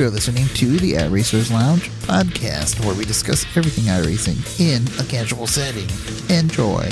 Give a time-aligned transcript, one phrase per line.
[0.00, 5.46] You're listening to the iRacers Lounge podcast, where we discuss everything iRacing in a casual
[5.46, 5.84] setting.
[6.34, 6.88] Enjoy.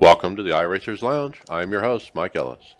[0.00, 1.40] Welcome to the iRacers Lounge.
[1.48, 2.74] I am your host, Mike Ellis.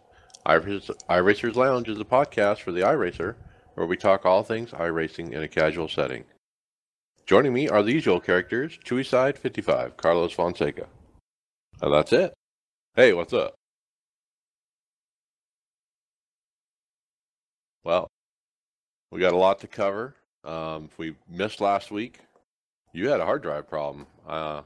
[0.45, 3.37] iRacers Lounge is a podcast for the iRacer,
[3.75, 6.25] where we talk all things iRacing in a casual setting.
[7.27, 10.89] Joining me are the usual characters, Chewy Side 55, Carlos Fonseca.
[11.80, 12.35] And that's it.
[12.96, 13.55] Hey, what's up?
[17.84, 18.08] Well,
[19.11, 20.14] we got a lot to cover.
[20.44, 22.20] Um, if we missed last week,
[22.93, 24.06] you had a hard drive problem.
[24.26, 24.62] Uh,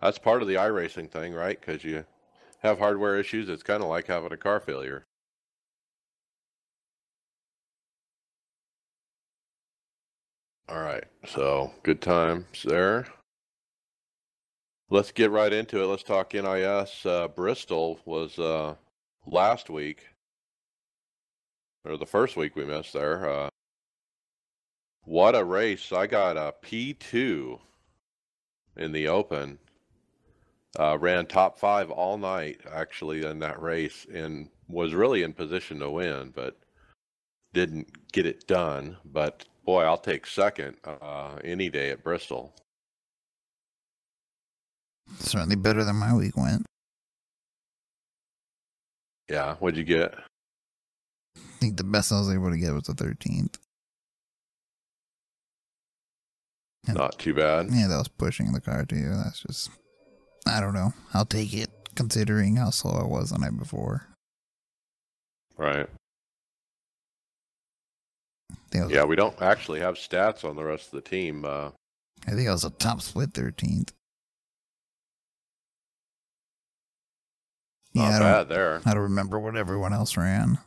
[0.00, 1.58] that's part of the iRacing thing, right?
[1.60, 2.04] Because you
[2.60, 3.48] have hardware issues.
[3.48, 5.04] It's kind of like having a car failure.
[10.68, 13.06] All right, so good times there.
[14.90, 15.86] Let's get right into it.
[15.86, 17.06] Let's talk NIS.
[17.06, 18.74] Uh, Bristol was uh,
[19.26, 20.08] last week
[21.84, 23.28] or the first week we missed there.
[23.28, 23.48] Uh,
[25.04, 25.92] what a race!
[25.92, 27.58] I got a P two
[28.76, 29.58] in the Open.
[30.78, 35.78] Uh, ran top five all night actually in that race, and was really in position
[35.78, 36.58] to win, but
[37.54, 38.98] didn't get it done.
[39.04, 42.54] But boy, I'll take second uh, any day at Bristol.
[45.18, 46.66] Certainly better than my week went.
[49.30, 50.14] Yeah, what'd you get?
[51.58, 53.56] I think the best I was able to get was the 13th.
[56.86, 57.66] And Not too bad.
[57.72, 59.08] Yeah, that was pushing the car too.
[59.16, 59.70] That's just,
[60.46, 60.92] I don't know.
[61.12, 64.06] I'll take it considering how slow I was the night before.
[65.56, 65.88] Right.
[68.72, 71.44] yeah, we don't actually have stats on the rest of the team.
[71.44, 71.70] Uh,
[72.28, 73.90] I think I was a top split 13th.
[77.94, 78.80] Yeah, Not bad there.
[78.86, 80.58] I don't remember what everyone else ran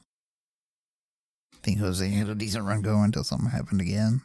[1.64, 4.22] think Jose had a decent run going until something happened again.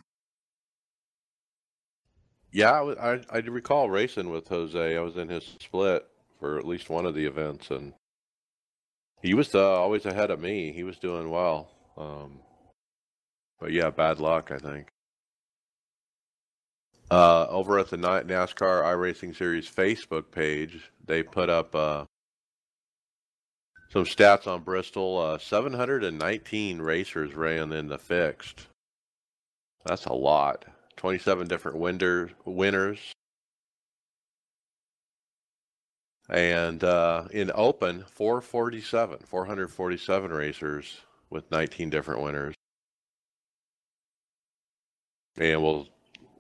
[2.53, 4.97] Yeah, I, I, I recall racing with Jose.
[4.97, 6.07] I was in his split
[6.41, 7.93] for at least one of the events, and
[9.21, 10.73] he was uh, always ahead of me.
[10.73, 11.69] He was doing well.
[11.97, 12.41] Um,
[13.61, 14.89] but yeah, bad luck, I think.
[17.11, 22.05] Uh, over at the NASCAR iRacing Series Facebook page, they put up uh,
[23.89, 25.19] some stats on Bristol.
[25.19, 28.67] Uh, 719 racers ran in the fixed.
[29.85, 30.65] That's a lot.
[30.97, 32.31] 27 different winners.
[32.45, 32.99] winners.
[36.29, 42.55] And uh, in open, 447, 447 racers with 19 different winners.
[45.39, 45.87] And we'll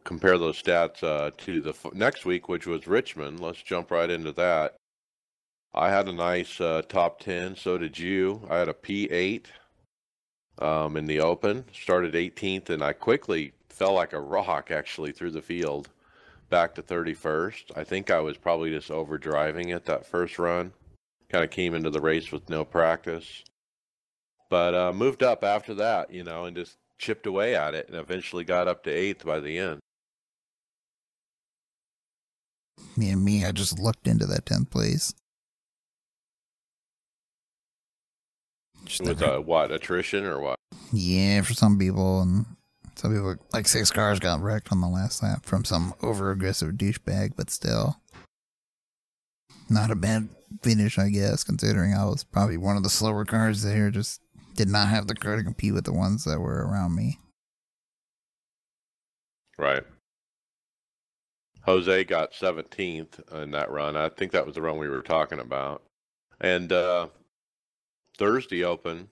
[0.04, 3.40] compare those stats uh, to the f- next week, which was Richmond.
[3.40, 4.75] Let's jump right into that.
[5.74, 7.56] I had a nice uh, top 10.
[7.56, 8.46] So did you.
[8.48, 9.46] I had a P8
[10.58, 15.32] um, in the open, started 18th, and I quickly fell like a rock actually through
[15.32, 15.90] the field
[16.48, 17.76] back to 31st.
[17.76, 20.72] I think I was probably just over driving it that first run.
[21.28, 23.44] Kind of came into the race with no practice.
[24.48, 27.96] But uh, moved up after that, you know, and just chipped away at it and
[27.96, 29.80] eventually got up to eighth by the end.
[32.96, 35.12] Me and me, I just looked into that 10th place.
[39.00, 40.56] With uh, what attrition or what?
[40.92, 42.46] Yeah, for some people, and
[42.94, 46.74] some people like six cars got wrecked on the last lap from some over aggressive
[46.74, 47.96] douchebag, but still,
[49.68, 50.28] not a bad
[50.62, 53.90] finish, I guess, considering I was probably one of the slower cars there.
[53.90, 54.20] Just
[54.54, 57.18] did not have the car to compete with the ones that were around me.
[59.58, 59.82] Right.
[61.62, 63.96] Jose got 17th in that run.
[63.96, 65.82] I think that was the run we were talking about.
[66.40, 67.08] And uh,
[68.16, 69.08] Thursday Open,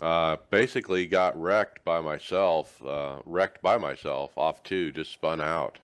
[0.00, 5.78] uh, basically got wrecked by myself, uh, wrecked by myself off two, just spun out.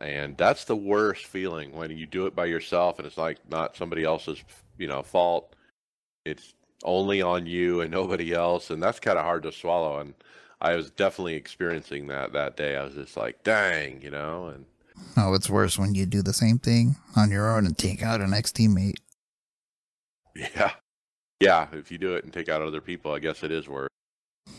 [0.00, 3.76] And that's the worst feeling when you do it by yourself and it's like not
[3.76, 4.42] somebody else's,
[4.78, 5.54] you know, fault.
[6.24, 6.54] It's
[6.84, 8.70] only on you and nobody else.
[8.70, 9.98] And that's kind of hard to swallow.
[9.98, 10.14] And
[10.60, 12.76] I was definitely experiencing that that day.
[12.76, 14.64] I was just like, dang, you know, and.
[15.16, 18.20] Oh, it's worse when you do the same thing on your own and take out
[18.20, 18.96] an ex teammate.
[20.36, 20.70] Yeah,
[21.40, 23.88] yeah, if you do it and take out other people, I guess it is worse.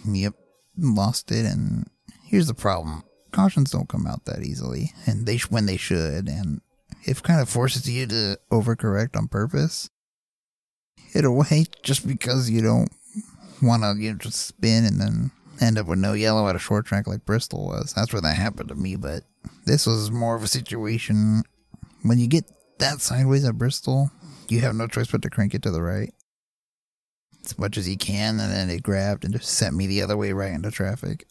[0.05, 0.33] Yep,
[0.77, 1.89] lost it, and
[2.25, 6.61] here's the problem: cautions don't come out that easily, and they when they should, and
[7.03, 9.89] it kind of forces you to overcorrect on purpose.
[10.95, 12.89] Hit away just because you don't
[13.61, 16.59] want to you know, just spin and then end up with no yellow at a
[16.59, 17.93] short track like Bristol was.
[17.93, 19.23] That's where that happened to me, but
[19.65, 21.43] this was more of a situation
[22.01, 22.45] when you get
[22.79, 24.09] that sideways at Bristol,
[24.47, 26.11] you have no choice but to crank it to the right
[27.45, 30.17] as much as he can, and then it grabbed and just sent me the other
[30.17, 31.25] way right into traffic.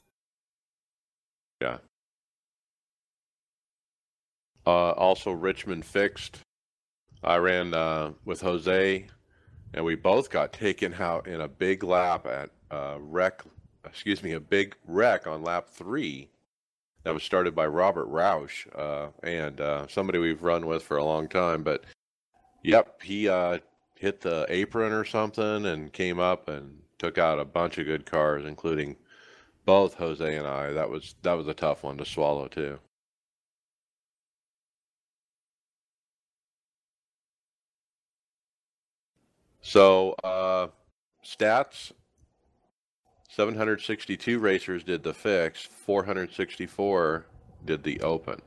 [1.61, 1.79] Yeah.
[4.67, 6.41] Uh, also, Richmond fixed.
[7.23, 9.07] I ran uh, with Jose,
[9.75, 13.43] and we both got taken out in a big lap at uh, wreck.
[13.85, 16.29] Excuse me, a big wreck on lap three.
[17.05, 21.05] That was started by Robert Roush uh, and uh, somebody we've run with for a
[21.05, 21.63] long time.
[21.63, 21.85] But
[22.63, 23.59] yep, he uh,
[24.01, 28.07] hit the apron or something and came up and took out a bunch of good
[28.07, 28.97] cars, including
[29.67, 30.73] both Jose and I.
[30.73, 32.79] That was that was a tough one to swallow too.
[39.61, 40.69] So uh,
[41.23, 41.93] stats:
[43.29, 47.27] 762 racers did the fix, 464
[47.67, 48.41] did the open.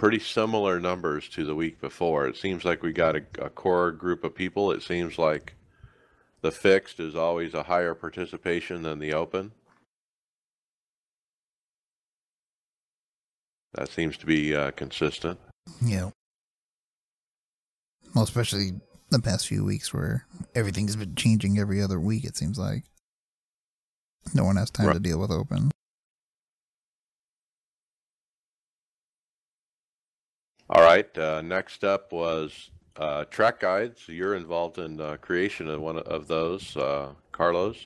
[0.00, 2.26] Pretty similar numbers to the week before.
[2.26, 4.72] It seems like we got a, a core group of people.
[4.72, 5.56] It seems like
[6.40, 9.52] the fixed is always a higher participation than the open.
[13.74, 15.38] That seems to be uh, consistent.
[15.84, 16.12] Yeah.
[18.14, 18.80] Well, especially
[19.10, 20.24] the past few weeks where
[20.54, 22.84] everything's been changing every other week, it seems like.
[24.32, 24.94] No one has time Right.
[24.94, 25.70] to deal with open.
[30.70, 31.18] All right.
[31.18, 34.02] Uh, next up was uh, track guides.
[34.06, 37.84] You're involved in uh, creation of one of those, uh, Carlos.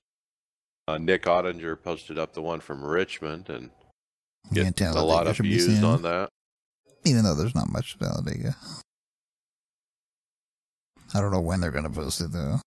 [0.86, 3.70] Uh, Nick Ottinger posted up the one from Richmond and
[4.52, 6.28] You get a lot of views on that.
[7.06, 8.54] Even though there's not much to Talladega.
[11.14, 12.60] I don't know when they're going to post it, though.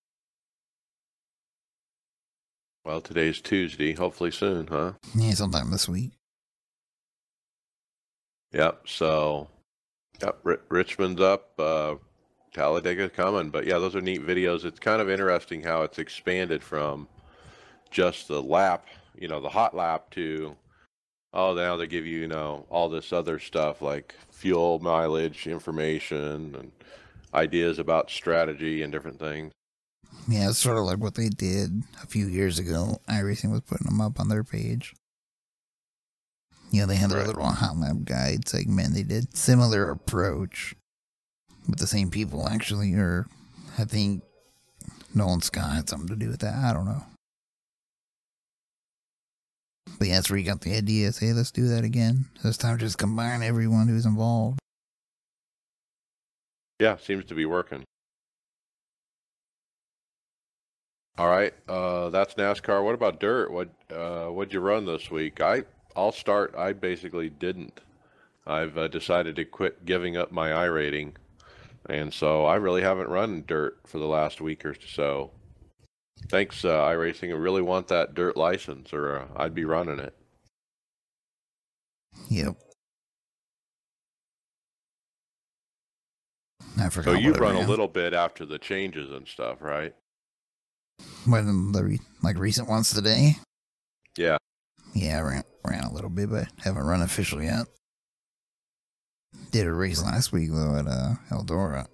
[2.85, 3.93] Well, today's Tuesday.
[3.93, 4.93] Hopefully soon, huh?
[5.13, 6.13] Yeah, sometime this week.
[8.53, 8.87] Yep.
[8.87, 9.49] So,
[10.21, 10.39] yep.
[10.43, 11.51] Ri Richmond's up.
[11.59, 11.95] Uh,
[12.53, 13.49] coming.
[13.49, 14.65] But yeah, those are neat videos.
[14.65, 17.07] It's kind of interesting how it's expanded from
[17.91, 20.55] just the lap, you know, the hot lap to
[21.33, 26.55] oh, now they give you, you know, all this other stuff like fuel mileage information
[26.55, 26.71] and
[27.33, 29.51] ideas about strategy and different things.
[30.27, 32.99] Yeah, it's sort of like what they did a few years ago.
[33.07, 34.93] iRacing was putting them up on their page.
[36.71, 37.27] Yeah, they had their Right.
[37.27, 38.93] little hot lap guide segment.
[38.93, 40.75] They did similar approach
[41.67, 43.27] with the same people, actually, or
[43.77, 44.23] I think
[45.15, 46.55] Nolan Scott had something to do with that.
[46.55, 47.05] I don't know.
[49.97, 51.11] But yeah, that's where you got the idea.
[51.11, 52.25] Say, let's do that again.
[52.43, 54.59] This time, just combine everyone who's involved.
[56.79, 57.83] Yeah, seems to be working.
[61.17, 62.83] All right, uh, that's NASCAR.
[62.83, 63.51] What about dirt?
[63.51, 65.41] What uh, what'd you run this week?
[65.41, 65.63] I
[65.97, 66.53] I'll start.
[66.55, 67.81] I basically didn't.
[68.45, 71.13] I've uh, decided to quit giving up my iRating,
[71.89, 75.31] and so I really haven't run dirt for the last week or so.
[76.29, 77.29] Thanks, uh, iRacing.
[77.29, 80.15] I really want that dirt license, or uh, I'd be running it.
[82.29, 82.55] Yep.
[86.79, 87.15] I forgot.
[87.15, 89.95] So you run a little bit after the changes and stuff, right?
[91.25, 93.38] When the re- like recent ones today.
[94.15, 94.38] Yeah.
[94.94, 97.68] Yeah, I ran ran a little bit, but haven't run official yet.
[99.51, 101.88] Did a race last week though at uh, Eldora.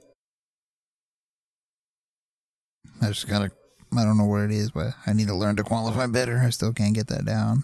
[3.02, 3.52] I just gotta.
[3.95, 6.40] I don't know what it is, but I need to learn to qualify better.
[6.40, 7.64] I still can't get that down.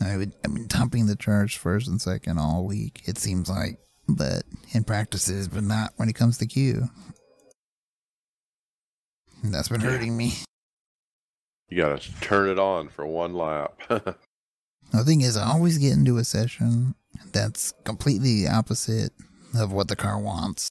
[0.00, 0.32] I would.
[0.44, 3.02] I've been dumping the charge first and second all week.
[3.06, 6.88] It seems like, but in practices, but not when it comes to Q.
[9.42, 10.34] And That's been hurting me.
[11.68, 13.74] You gotta turn it on for one lap.
[14.92, 16.94] The thing is, I always get into a session
[17.32, 19.10] that's completely the opposite
[19.54, 20.68] of what the car wants.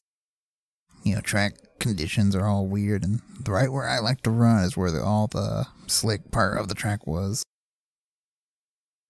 [1.03, 4.77] You know, track conditions are all weird, and right where I like to run is
[4.77, 7.43] where the, all the slick part of the track was.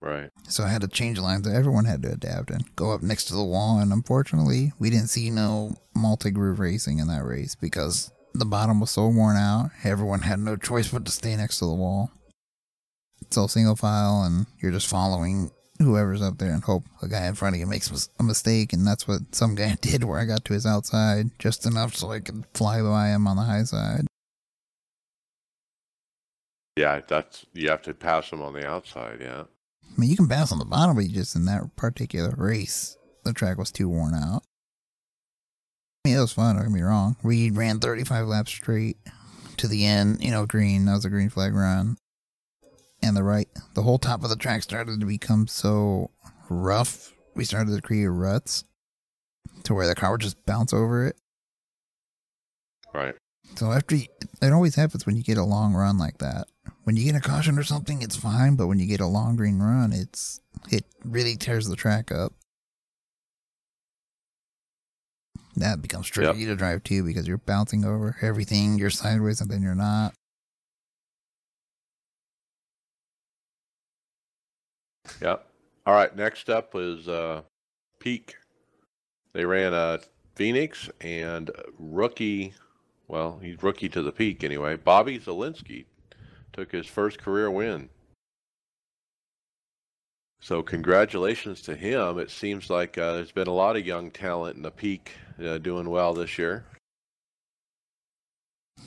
[0.02, 0.32] right.
[0.50, 1.48] So I had to change lines.
[1.48, 3.80] Everyone had to adapt and go up next to the wall.
[3.80, 8.80] And unfortunately, we didn't see no multi groove racing in that race because the bottom
[8.80, 9.72] was so worn out.
[9.84, 12.12] Everyone had no choice but to stay next to the wall.
[13.22, 17.26] It's all single file, and you're just following whoever's up there and hope a guy
[17.26, 18.74] in front of you makes a mistake.
[18.74, 22.12] And that's what some guy did, where I got to his outside just enough so
[22.12, 24.08] I could fly by him on the high side.
[26.78, 29.20] Yeah, that's you have to pass them on the outside.
[29.22, 29.44] Yeah.
[29.44, 32.98] I mean, you can pass on the bottom, but you just in that particular race,
[33.24, 34.44] the track was too worn out.
[36.06, 37.16] I mean, it was fun, don't get me wrong.
[37.24, 38.98] We ran 35 laps straight
[39.58, 40.86] to the end, you know, green.
[40.86, 41.98] That was a green flag run.
[43.02, 46.12] And the right, the whole top of the track started to become so
[46.48, 47.12] rough.
[47.34, 48.66] We started to create ruts
[49.64, 51.16] to where the car would just bounce over it.
[52.94, 53.16] Right.
[53.56, 54.06] So after you,
[54.44, 56.46] it always happens when you get a long run like that.
[56.84, 59.38] When you get a caution or something, it's fine, but when you get a long
[59.38, 62.34] green run, it's it really tears the track up.
[65.58, 66.48] That becomes tricky Yep.
[66.50, 70.14] to drive too because you're bouncing over everything, you're sideways and then you're not.
[75.22, 75.46] Yep.
[75.86, 76.16] All right.
[76.16, 77.42] Next up was uh,
[78.00, 78.36] Peak.
[79.34, 80.00] They ran a
[80.36, 82.54] Phoenix and rookie.
[83.08, 84.78] Well, he's rookie to the peak anyway.
[84.78, 85.86] Bobby Zalenski
[86.54, 87.90] took his first career win.
[90.42, 92.20] So congratulations to him.
[92.20, 95.14] It seems like uh, there's been a lot of young talent in the peak
[95.44, 96.66] uh, doing well this year.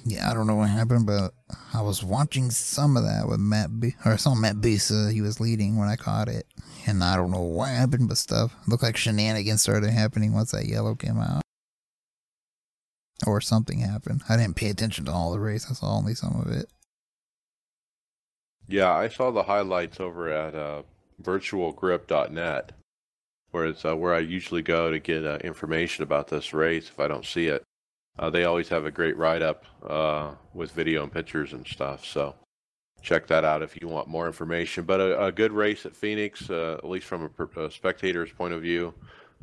[0.05, 1.33] Yeah, I don't know what happened, but
[1.75, 5.13] I was watching some of that with Matt, B- or I saw Matt Bussa.
[5.13, 6.47] He was leading when I caught it,
[6.87, 10.67] and I don't know what happened, but stuff looked like shenanigans started happening once that
[10.67, 11.43] yellow came out,
[13.27, 14.23] or something happened.
[14.29, 15.67] I didn't pay attention to all the race.
[15.69, 16.71] I saw only some of it.
[18.69, 20.83] Yeah, I saw the highlights over at uh,
[21.23, 22.73] virtualgrip.net,
[23.51, 27.01] where it's uh, where I usually go to get uh, information about this race if
[27.01, 27.63] I don't see it.
[28.19, 32.05] Uh, they always have a great write up uh, with video and pictures and stuff.
[32.05, 32.35] So
[33.01, 34.85] check that out if you want more information.
[34.85, 38.55] But a, a good race at Phoenix, uh, at least from a, a spectator's point
[38.55, 38.93] of view,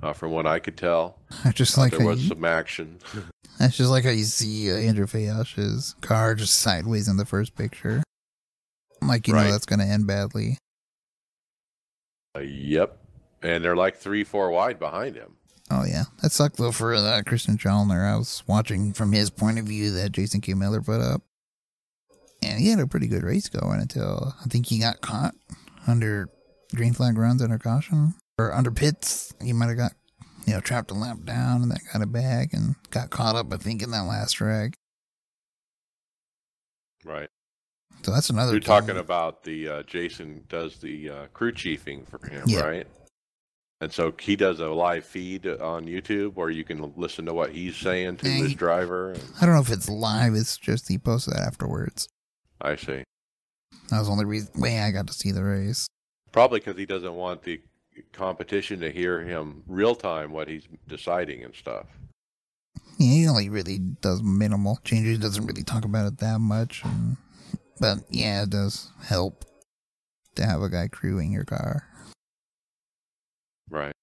[0.04, 1.20] uh, from what I could tell.
[1.46, 3.00] I just like there was you, some action.
[3.60, 7.56] that's just like how you see uh, Andrew Fayash's car just sideways in the first
[7.56, 8.04] picture.
[9.02, 9.46] Like you Right.
[9.46, 10.58] know that's going to end badly.
[12.36, 12.98] Uh, yep.
[13.42, 15.38] And they're like three, four wide behind him.
[15.72, 18.06] Oh yeah, that sucked though for uh, Christian Chalner.
[18.06, 20.54] I was watching from his point of view that Jason K.
[20.54, 21.24] Miller put up,
[22.44, 25.34] and he had a pretty good race going until I think he got caught
[25.88, 26.30] under
[26.76, 29.34] green flag runs under caution or under pits.
[29.42, 29.94] He might have got
[30.46, 33.52] you know trapped a lap down and that got it back and got caught up.
[33.52, 34.76] I think in that last drag.
[37.04, 37.30] Right.
[38.06, 38.52] So that's another.
[38.52, 38.68] You're thing.
[38.68, 42.60] talking about the uh, Jason does the uh, crew chiefing for him, Yeah.
[42.62, 42.88] right?
[43.82, 47.50] And so he does a live feed on YouTube where you can listen to what
[47.52, 49.12] he's saying to Yeah, his he- driver.
[49.14, 50.36] And I don't know if it's live.
[50.36, 52.08] It's just he posted that afterwards.
[52.62, 53.04] I see.
[53.90, 55.88] That was the only reason way I got to see the race.
[56.32, 57.60] Probably because he doesn't want the
[58.14, 61.86] competition to hear him real time what he's deciding and stuff.
[62.98, 65.18] Yeah, he only really does minimal changes.
[65.18, 66.84] He doesn't really talk about it that much.
[66.86, 67.18] And,
[67.80, 69.46] but yeah, it does help
[70.36, 71.88] to have a guy crewing your car.
[73.70, 73.94] Right.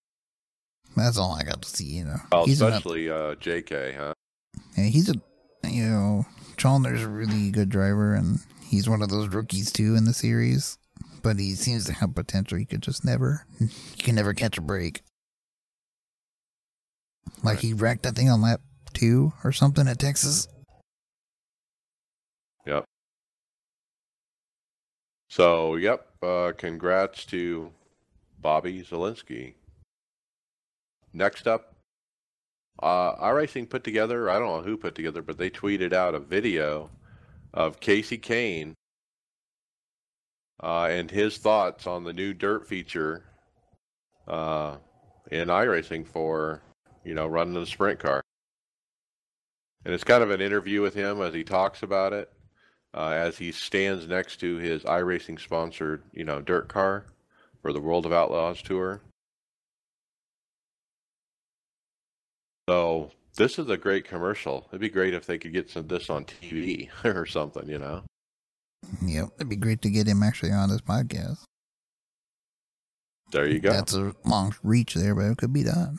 [0.96, 2.16] That's all I got to see, you know.
[2.30, 4.12] Well, he's an, especially uh, JK, huh?
[4.76, 5.14] yeah, he's a,
[5.66, 6.26] you know,
[6.56, 10.78] Chalner's a really good driver, and he's one of those rookies too in the series.
[11.22, 12.58] But he seems to have potential.
[12.58, 15.02] He could just never, he can never catch a break.
[17.44, 17.58] Like Right.
[17.60, 18.60] he wrecked, I think, on lap
[18.92, 20.48] two or something at Texas.
[22.66, 22.84] Yep.
[25.32, 26.08] So, yep.
[26.22, 27.72] Uh, congrats to
[28.42, 29.54] Bobby Zalenski.
[31.14, 31.74] Next up,
[32.82, 36.20] uh, iRacing put together, I don't know who put together, but they tweeted out a
[36.20, 36.90] video
[37.54, 38.74] of Kasey Kahne
[40.62, 43.24] uh, and his thoughts on the new dirt feature
[44.28, 44.76] uh,
[45.30, 46.60] in iRacing for,
[47.06, 48.20] you know, running the sprint car.
[49.86, 52.30] And it's kind of an interview with him as he talks about it
[52.94, 57.06] uh, as he stands next to his iRacing sponsored, you know, dirt car
[57.62, 59.00] for the World of Outlaws tour.
[62.68, 64.66] So this is a great commercial.
[64.70, 68.02] It'd be great if they could get some this on TV or something, you know.
[69.02, 71.38] Yep, it'd be great to get him actually on this podcast.
[73.30, 73.72] There you go.
[73.72, 75.98] That's a long reach there, but it could be done.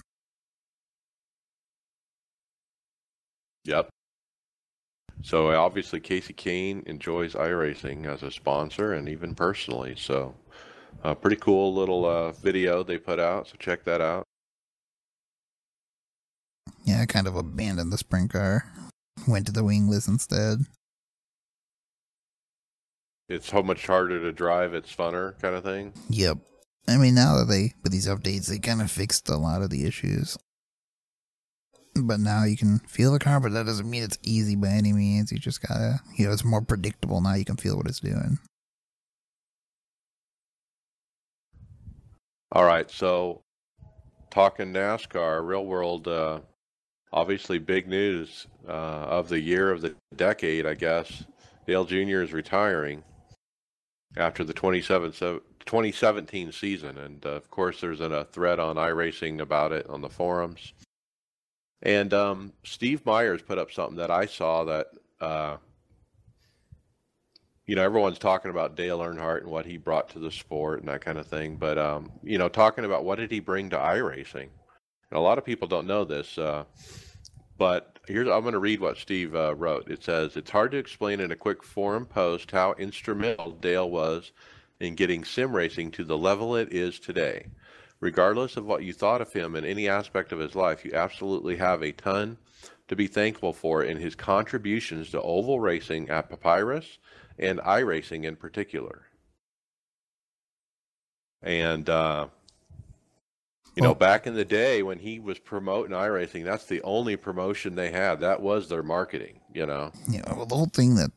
[3.66, 3.90] Yep.
[5.22, 9.96] So obviously Kasey Kahne enjoys iRacing as a sponsor and even personally.
[9.98, 10.36] So
[11.04, 13.48] a pretty cool little uh, video they put out.
[13.48, 14.24] So check that out.
[16.86, 18.66] Yeah, I kind of abandoned the sprint car.
[19.28, 20.60] Went to the wingless instead.
[23.30, 24.74] It's so much harder to drive.
[24.74, 25.94] It's funner kind of thing.
[26.10, 26.40] Yep.
[26.88, 29.70] I mean, now that they, with these updates, they kind of fixed a lot of
[29.70, 30.38] the issues.
[31.96, 34.94] But now you can feel the car, but that doesn't mean it's easy by any
[34.94, 35.32] means.
[35.32, 37.36] You just gotta, you know, it's more predictable now.
[37.36, 38.40] You can feel what it's doing.
[42.52, 43.42] All right, so
[44.30, 46.40] talking NASCAR, real world, uh,
[47.12, 51.26] obviously big news uh, of the year of the decade, I guess.
[51.66, 52.22] Dale Jr.
[52.22, 53.04] is retiring
[54.18, 55.12] after the 27
[55.66, 60.10] 2017 season, and uh, of course, there's a thread on iRacing about it on the
[60.10, 60.74] forums.
[61.84, 64.88] And um, Steve Myers put up something that I saw that,
[65.20, 65.58] uh,
[67.66, 70.88] you know, everyone's talking about Dale Earnhardt and what he brought to the sport and
[70.88, 71.58] that kind of thing.
[71.58, 74.48] But, um, you know, talking about what did he bring to iRacing?
[75.14, 76.64] And a lot of people don't know this, uh,
[77.58, 79.92] but here's I'm going to read what Steve uh, wrote.
[79.92, 84.32] It says, It's hard to explain in a quick forum post how instrumental Dale was
[84.80, 87.48] in getting sim racing to the level it is today.
[88.04, 91.56] Regardless of what you thought of him in any aspect of his life, you absolutely
[91.56, 92.38] have a ton
[92.90, 96.98] to be thankful for in his contributions to oval racing at Papyrus
[97.40, 99.04] and iRacing in particular.
[101.42, 102.28] And, uh,
[103.74, 107.16] you know, Well- back in the day when he was promoting iRacing, that's the only
[107.16, 108.20] promotion they had.
[108.20, 109.94] That was their marketing, you know.
[110.10, 111.12] know, well, the whole thing that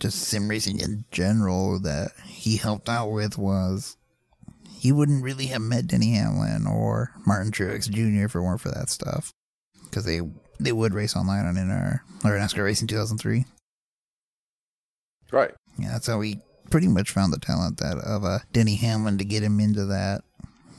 [0.00, 3.96] just sim racing in general that he helped out with was
[4.84, 8.26] he wouldn't really have met Denny Hamlin or Martin Truex Jr.
[8.26, 9.32] if it weren't for that stuff
[9.84, 10.20] because they
[10.60, 13.46] they would race online on NR or NASCAR Racing 2003.
[15.32, 15.52] Right.
[15.78, 16.38] Yeah, that's how he
[16.68, 20.20] pretty much found the talent that of uh, Denny Hamlin to get him into that.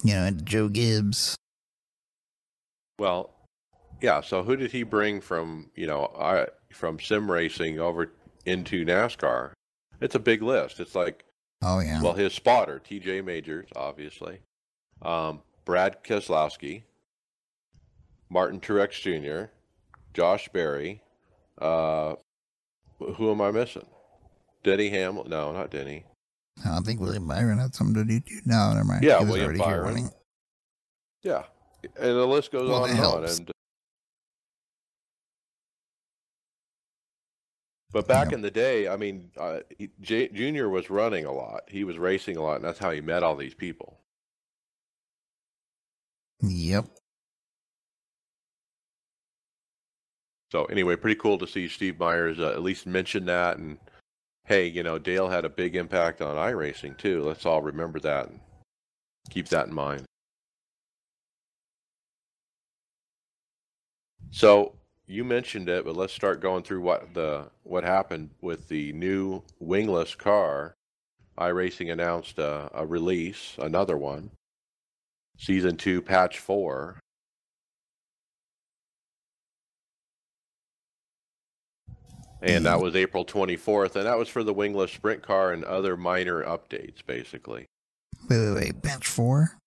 [0.03, 1.35] You know, into Joe Gibbs.
[2.99, 3.31] Well,
[4.03, 4.21] yeah.
[4.21, 8.11] So who did he bring from you know I from sim racing over
[8.45, 9.53] into NASCAR?
[9.99, 10.79] It's a big list.
[10.79, 11.24] It's like
[11.67, 13.21] Oh yeah, well his spotter T.J.
[13.21, 14.39] Majors, obviously,
[15.01, 16.83] um, Brad Keselowski,
[18.29, 19.51] Martin Truex Jr.,
[20.13, 21.01] Josh Berry.
[21.59, 22.15] Uh,
[22.99, 23.87] who am I missing?
[24.63, 25.29] Denny Hamlin?
[25.29, 26.05] No, not Denny.
[26.63, 28.19] I think William Byron had something to do.
[28.19, 28.41] too.
[28.45, 29.03] No, never mind.
[29.03, 30.09] Yeah, William Byron.
[31.23, 31.43] Yeah,
[31.83, 33.25] and the list goes Well, on and on.
[33.25, 33.51] And
[37.95, 38.35] but back Yeah.
[38.35, 39.61] in the day, I mean, uh,
[40.01, 41.69] J- Junior was running a lot.
[41.69, 44.01] He was racing a lot, and that's how he met all these people.
[46.41, 46.87] Yep.
[50.51, 53.59] So anyway, pretty cool to see Steve Myers uh, at least mention that.
[53.59, 53.79] And
[54.43, 57.23] hey, you know, Dale had a big impact on iRacing too.
[57.23, 58.41] Let's all remember that and
[59.29, 60.03] keep that in mind.
[64.31, 64.75] So
[65.07, 69.43] you mentioned it, but let's start going through what the what happened with the new
[69.59, 70.75] wingless car.
[71.37, 74.31] iRacing announced a, a release, another one,
[75.37, 76.99] season two, patch four.
[82.41, 85.97] And that was April 24th, and that was for the wingless sprint car and other
[85.97, 87.65] minor updates, basically.
[88.29, 88.81] Wait, wait, wait.
[88.83, 89.57] Patch four.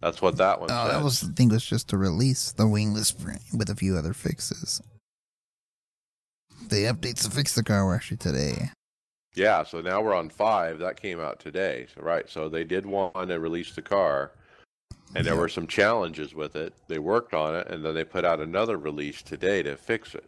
[0.00, 0.94] That's what that one Oh, said.
[0.94, 4.12] that was the thing was just to release the wingless sprint with a few other
[4.12, 4.80] fixes.
[6.68, 8.70] The updates to fix the car were actually today.
[9.34, 10.78] Yeah, so now we're on five.
[10.78, 11.86] That came out today.
[11.94, 14.32] So right, so they did want to release the car,
[15.14, 16.72] and there were some challenges with it.
[16.88, 20.24] They worked on it, and then they put out another release today to fix it.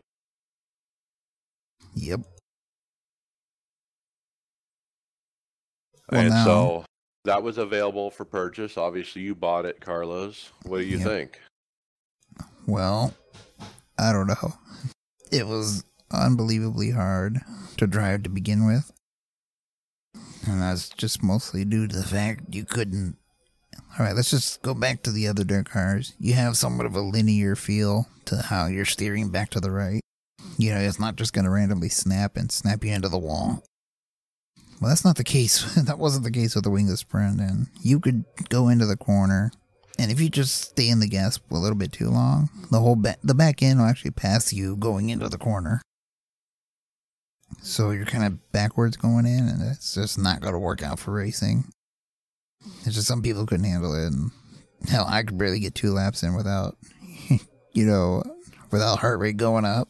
[1.94, 2.20] Yep.
[6.10, 6.84] Well, and now- so
[7.28, 8.78] that was available for purchase.
[8.78, 10.50] Obviously, you bought it, Carlos.
[10.64, 11.38] What do you think?
[12.66, 13.12] Well,
[13.98, 14.54] I don't know.
[15.30, 17.40] It was unbelievably hard
[17.76, 18.90] to drive to begin with.
[20.46, 23.18] And that's just mostly due to the fact you couldn't.
[23.98, 26.14] Alright, let's just go back to the other dirt cars.
[26.18, 30.00] You have somewhat of a linear feel to how you're steering back to the right.
[30.56, 33.62] You know, it's not just going to randomly snap and snap you into the wall.
[34.80, 35.74] Well, that's not the case.
[35.86, 37.04] that wasn't the case with the wingless.
[37.12, 39.50] And you could go into the corner,
[39.98, 42.96] and if you just stay in the gas a little bit too long, the whole
[42.96, 45.82] back the back end will actually pass you going into the corner.
[47.62, 50.98] So you're kind of backwards going in, and it's just not going to work out
[50.98, 51.64] for racing.
[52.84, 54.30] It's just some people couldn't handle it, and
[54.88, 56.76] hell, I could barely get two laps in without,
[57.72, 58.22] you know,
[58.70, 59.88] without heart rate going up.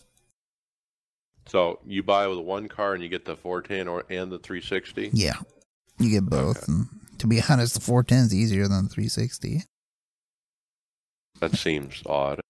[1.49, 5.11] So you buy with one car and you get the 410 or and the 360.
[5.13, 5.35] Yeah,
[5.99, 6.59] you get both.
[6.63, 6.73] Okay.
[6.73, 6.87] And
[7.19, 9.63] to be honest, the 410 is easier than the 360,
[11.41, 12.41] That seems odd.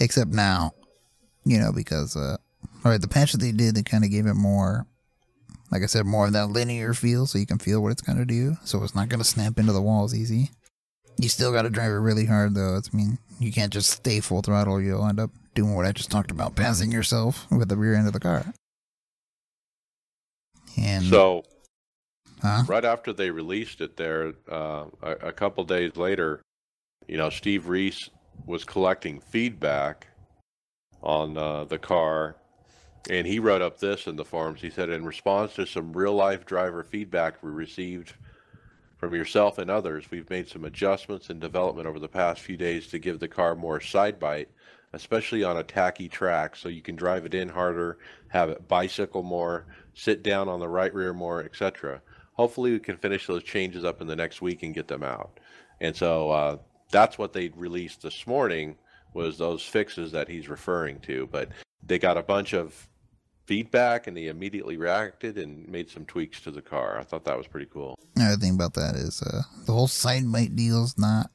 [0.00, 0.72] except now,
[1.44, 2.36] you know, because uh,
[2.84, 4.86] all right, the patch that they did, they kind of gave it more,
[5.70, 8.24] like I said, more of that linear feel, so you can feel what it's gonna
[8.24, 8.56] do.
[8.64, 10.50] So it's not gonna snap into the walls easy.
[11.16, 12.76] You still got to drive it really hard, though.
[12.76, 14.80] It's I mean, you can't just stay full throttle.
[14.80, 18.06] You'll end up doing what I just talked about, passing yourself with the rear end
[18.06, 18.44] of the car.
[20.76, 21.44] And So
[22.42, 22.64] huh?
[22.66, 26.42] right after they released it there, uh, a, a couple days later,
[27.06, 28.10] you know, Steve Reese
[28.46, 30.08] was collecting feedback
[31.02, 32.36] on uh, the car,
[33.10, 34.60] and he wrote up this in the forums.
[34.60, 38.14] He said, in response to some real life driver feedback we received
[38.96, 42.86] from yourself and others, we've made some adjustments and development over the past few days
[42.88, 44.48] to give the car more side bite
[44.94, 49.22] especially on a tacky track, so you can drive it in harder, have it bicycle
[49.22, 52.00] more, sit down on the right rear more, etc.
[52.34, 55.38] Hopefully, we can finish those changes up in the next week and get them out.
[55.80, 56.56] And so uh,
[56.90, 58.76] that's what they released this morning
[59.12, 61.28] was those fixes that he's referring to.
[61.30, 61.50] But
[61.86, 62.88] they got a bunch of
[63.46, 66.98] feedback and they immediately reacted and made some tweaks to the car.
[66.98, 67.98] I thought that was pretty cool.
[68.16, 71.30] Another thing about that is uh, the whole side bite deal is not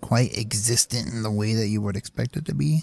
[0.00, 2.82] quite existent in the way that you would expect it to be.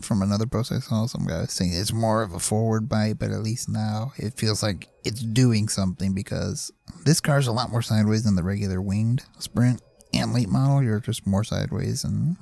[0.00, 3.18] From another post I saw, some guy was saying it's more of a forward bite,
[3.18, 6.70] but at least now it feels like it's doing something because
[7.04, 9.80] this car's a lot more sideways than the regular winged sprint
[10.12, 10.82] and late model.
[10.82, 12.36] You're just more sideways and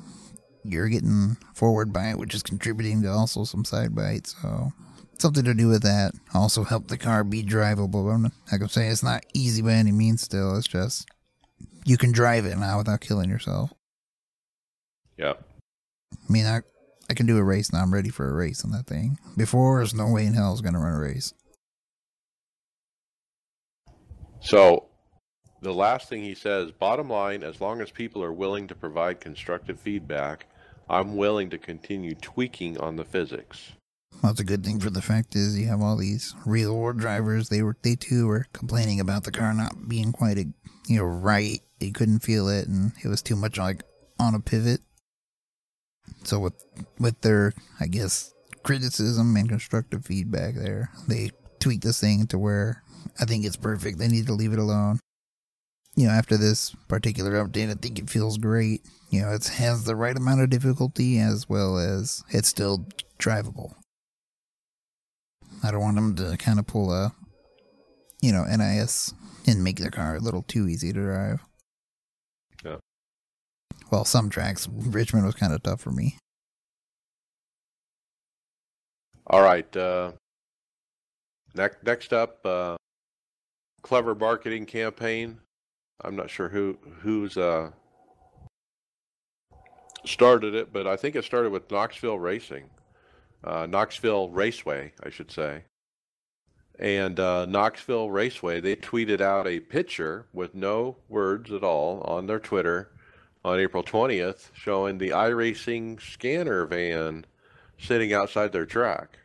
[0.64, 4.26] you're getting forward bite, which is contributing to also some side bite.
[4.26, 4.72] So
[5.18, 6.12] something to do with that.
[6.34, 8.12] Also help the car be drivable.
[8.12, 10.22] I'm, like I'm saying, it's not easy by any means.
[10.22, 11.08] Still, it's just
[11.84, 13.72] you can drive it now without killing yourself.
[15.16, 15.34] Yeah.
[16.12, 16.62] I mean, I
[17.08, 17.82] I can do a race now.
[17.82, 19.18] I'm ready for a race on that thing.
[19.36, 21.34] Before, there's no way in hell I was gonna run a race.
[24.40, 24.86] So,
[25.62, 29.20] the last thing he says, bottom line, as long as people are willing to provide
[29.20, 30.46] constructive feedback,
[30.88, 33.72] I'm willing to continue tweaking on the physics.
[34.22, 37.48] That's a good thing for the fact is you have all these real world drivers.
[37.48, 40.46] They were they too were complaining about the car not being quite a
[40.86, 41.60] you know right.
[41.80, 43.82] They couldn't feel it, and it was too much like
[44.18, 44.80] on a pivot.
[46.24, 46.64] So with
[46.98, 52.82] with their I guess criticism and constructive feedback, there they tweak this thing to where
[53.20, 53.98] I think it's perfect.
[53.98, 55.00] They need to leave it alone.
[55.96, 58.82] You know, after this particular update, I think it feels great.
[59.10, 62.88] You know, it has the right amount of difficulty as well as it's still
[63.18, 63.74] drivable.
[65.62, 67.14] I don't want them to kind of pull a,
[68.20, 69.14] you know, NIS
[69.46, 71.40] and make their car a little too easy to drive.
[73.94, 76.18] Well, some tracks, Richmond was kind of tough for me.
[79.28, 79.76] All right.
[79.76, 80.11] Uh,
[81.54, 82.74] next, next up, uh,
[83.83, 85.38] clever marketing campaign.
[86.00, 87.70] I'm not sure who who's uh,
[90.04, 92.64] started it, but I think it started with Knoxville Racing,
[93.44, 95.62] uh, Knoxville Raceway, I should say.
[96.80, 102.26] And uh, Knoxville Raceway, they tweeted out a picture with no words at all on
[102.26, 102.90] their Twitter
[103.44, 107.26] on April 20th showing the iRacing scanner van
[107.78, 109.18] sitting outside their track.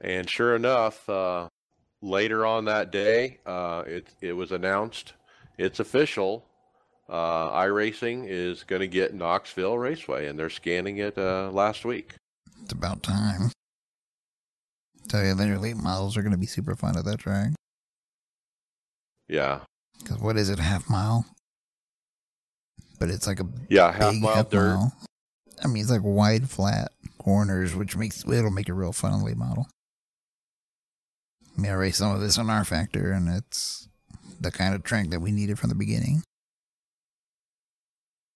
[0.00, 1.48] And sure enough, uh,
[2.02, 5.14] later on that day, uh, it, it was announced
[5.56, 6.44] it's official.
[7.08, 12.14] Uh, iRacing is going to get Knoxville Raceway, and they're scanning it uh, last week.
[12.62, 13.50] It's about time.
[15.08, 17.52] Tell you, then your late models are going to be super fun at that track.
[19.28, 19.60] Yeah.
[19.98, 21.26] Because what is it, half mile?
[22.98, 24.74] But it's like a Yeah, half big mile half dirt.
[24.76, 24.92] mile.
[25.62, 29.36] I mean, it's like wide, flat corners, which makes it'll make it real fun late
[29.36, 29.66] model.
[31.56, 33.88] I mean, I raced some of this on rFactor, and it's
[34.40, 36.22] the kind of track that we needed from the beginning.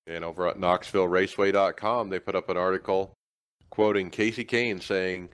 [0.07, 3.13] And over at KnoxvilleRaceway.com, they put up an article
[3.71, 5.29] quoting Kasey Kahne saying,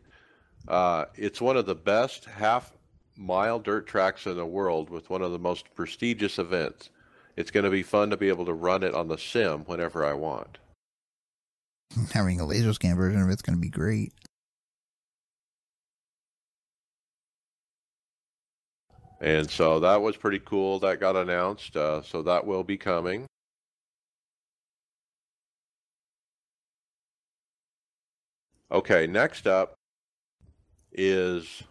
[0.67, 2.73] uh, It's one of the best half
[3.17, 6.91] mile dirt tracks in the world with one of the most prestigious events.
[7.37, 10.05] It's going to be fun to be able to run it on the sim whenever
[10.05, 10.59] I want.
[12.13, 14.13] Having a laser scan version of it's going to be great.
[19.21, 20.79] And so that was pretty cool.
[20.81, 21.77] That got announced.
[21.77, 23.27] Uh, so that will be coming.
[28.71, 29.75] Okay, next up
[30.93, 31.63] is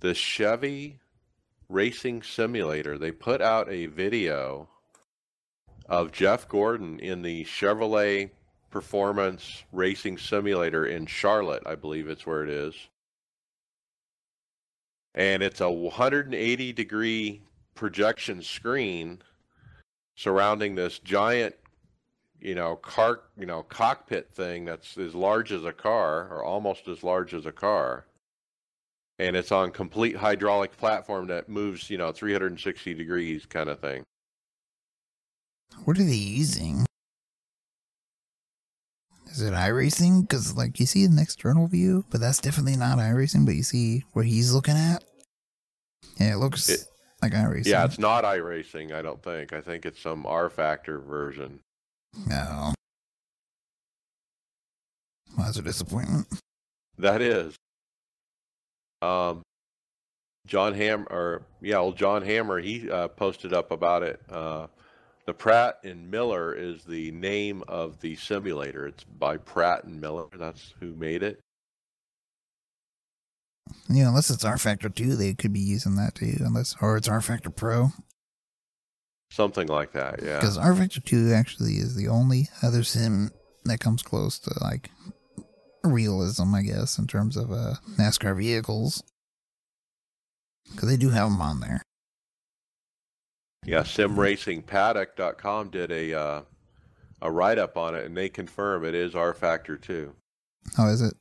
[0.00, 0.99] the Chevy
[1.70, 2.98] Racing Simulator.
[2.98, 4.68] They put out a video
[5.86, 8.30] of Jeff Gordon in the Chevrolet
[8.70, 12.74] Performance Racing Simulator in Charlotte, I believe it's where it is
[15.14, 17.42] and it's a 180 degree
[17.74, 19.20] projection screen
[20.14, 21.54] surrounding this giant
[22.40, 26.88] you know car you know cockpit thing that's as large as a car or almost
[26.88, 28.06] as large as a car
[29.20, 34.02] and it's on complete hydraulic platform that moves you know 360 degrees kind of thing
[35.84, 36.86] What are they using?
[39.30, 40.22] Is it iRacing?
[40.22, 44.02] Because, like, you see an external view, but that's definitely not iRacing, but you see
[44.12, 45.04] where he's looking at?
[46.18, 46.80] Yeah, it looks It-
[47.22, 47.66] like iRacing.
[47.66, 51.60] yeah it's not iRacing I don't think I think it's some rFactor version
[52.26, 52.72] No.
[55.36, 56.26] Well, that's a disappointment.
[56.98, 57.54] That is.
[59.02, 59.42] Um,
[60.46, 64.20] John Ham or yeah, old John Hammer, he uh, posted up about it.
[64.30, 64.66] Uh,
[65.26, 68.86] The Pratt and Miller is the name of the simulator.
[68.86, 70.26] It's by Pratt and Miller.
[70.36, 71.40] That's who made it.
[73.88, 76.36] Yeah, unless it's rFactor 2, they could be using that too.
[76.40, 77.90] Unless, or it's rFactor Pro.
[79.30, 80.40] Something like that, yeah.
[80.40, 83.30] Because R Factor 2 actually is the only other sim
[83.64, 84.90] that comes close to like
[85.84, 89.02] realism, I guess, in terms of uh, NASCAR vehicles.
[90.70, 91.82] Because they do have them on there.
[93.64, 96.42] Yeah, simracingpaddock.com did a uh,
[97.20, 100.14] a write up on it, and they confirm it is rFactor 2.
[100.78, 101.14] Oh, is it?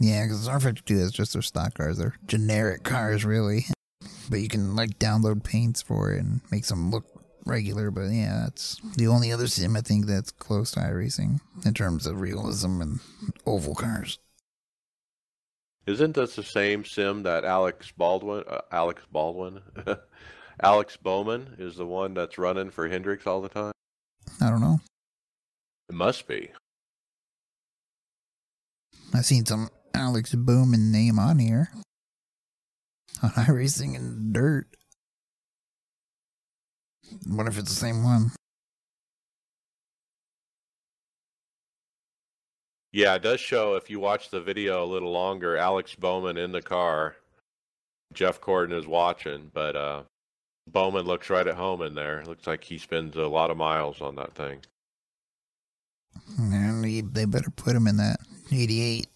[0.00, 1.98] Yeah, because rFactor 2 is just their stock cars.
[1.98, 3.66] They're generic cars, really.
[4.28, 7.90] But you can, like, download paints for it and make them look regular.
[7.90, 12.06] But yeah, it's the only other sim I think that's close to iRacing in terms
[12.06, 13.00] of realism and
[13.46, 14.18] oval cars.
[15.86, 19.60] Isn't this the same sim that Alex Baldwin, uh, Alex Baldwin,
[20.62, 23.72] Alex Bowman is the one that's running for Hendricks all the time?
[24.40, 24.80] I don't know.
[25.88, 26.50] It must be.
[29.12, 31.70] I've seen some Alex Bowman name on here
[33.22, 34.66] on iRacing and Dirt.
[37.28, 38.32] Wonder if it's the same one.
[42.92, 46.50] Yeah, it does show if you watch the video a little longer, Alex Bowman in
[46.50, 47.16] the car.
[48.12, 50.02] Jeff Gordon is watching, but uh,
[50.66, 52.24] Bowman looks right at home in there.
[52.26, 54.60] Looks like he spends a lot of miles on that thing.
[56.38, 58.18] And he, they better put him in that
[58.50, 59.06] 88.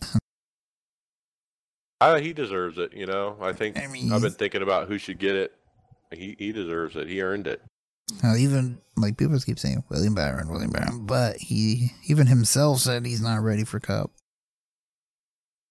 [2.01, 3.37] Uh, he deserves it, you know.
[3.41, 5.53] I think I mean, I've been thinking about who should get it.
[6.13, 7.09] He he deserves it.
[7.09, 7.63] He earned it.
[8.23, 13.05] Now, even like people keep saying William Byron, William Byron, but he even himself said
[13.05, 14.11] he's not ready for Cup.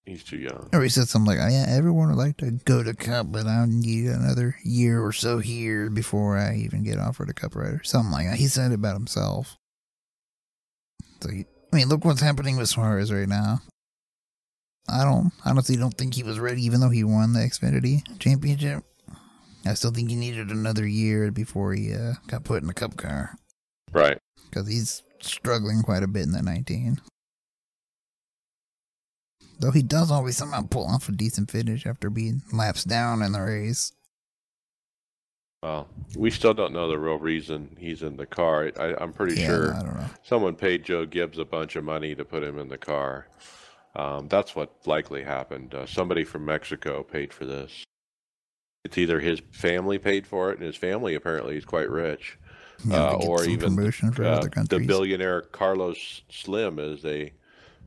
[0.06, 0.70] He's too young.
[0.74, 3.46] Or he said something like, "Oh yeah, everyone would like to go to Cup, but
[3.46, 7.82] I need another year or so here before I even get offered a Cup rider."
[7.84, 8.38] Something like that.
[8.38, 9.58] He said it about himself.
[11.22, 13.62] So he, I mean, look what's happening with Suarez right now.
[14.90, 18.84] I don't honestly don't think he was ready, even though he won the Xfinity Championship.
[19.66, 22.98] I still think he needed another year before he uh, got put in the Cup
[22.98, 23.36] car
[23.92, 24.18] Right.
[24.50, 27.00] because he's struggling quite a bit in that 19.
[29.60, 33.32] Though he does always somehow pull off a decent finish after being laps down in
[33.32, 33.94] the race.
[35.62, 38.72] Well, we still don't know the real reason he's in the car.
[38.78, 40.10] I, I'm pretty yeah, sure I don't know.
[40.24, 43.28] someone paid Joe Gibbs a bunch of money to put him in the car.
[43.96, 45.74] Um, that's what likely happened.
[45.74, 47.86] Uh, somebody from Mexico paid for this.
[48.84, 52.38] It's either his family paid for it, and his family apparently is quite rich,
[52.86, 57.32] Yeah, uh, or even promotion for uh, the billionaire Carlos Slim is a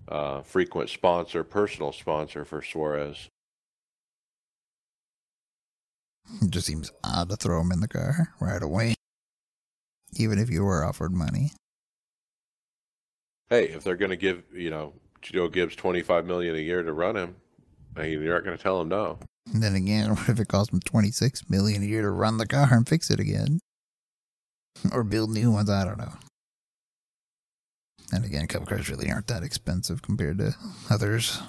[0.09, 3.28] uh, frequent sponsor, personal sponsor for Suarez.
[6.42, 8.94] It just seems odd to throw him in the car right away,
[10.16, 11.52] even if you were offered money.
[13.50, 16.92] Hey, if they're going to give you know Joe Gibbs 25 million a year to
[16.92, 17.37] run him,
[18.04, 19.18] you're not going to tell him no.
[19.52, 22.38] And then again, what if it costs him twenty six million a year to run
[22.38, 23.61] the car and fix it again,
[24.92, 25.70] or build new ones?
[25.70, 26.12] I don't know.
[28.12, 30.54] And again, cup cars really aren't that expensive compared to
[30.88, 31.42] others.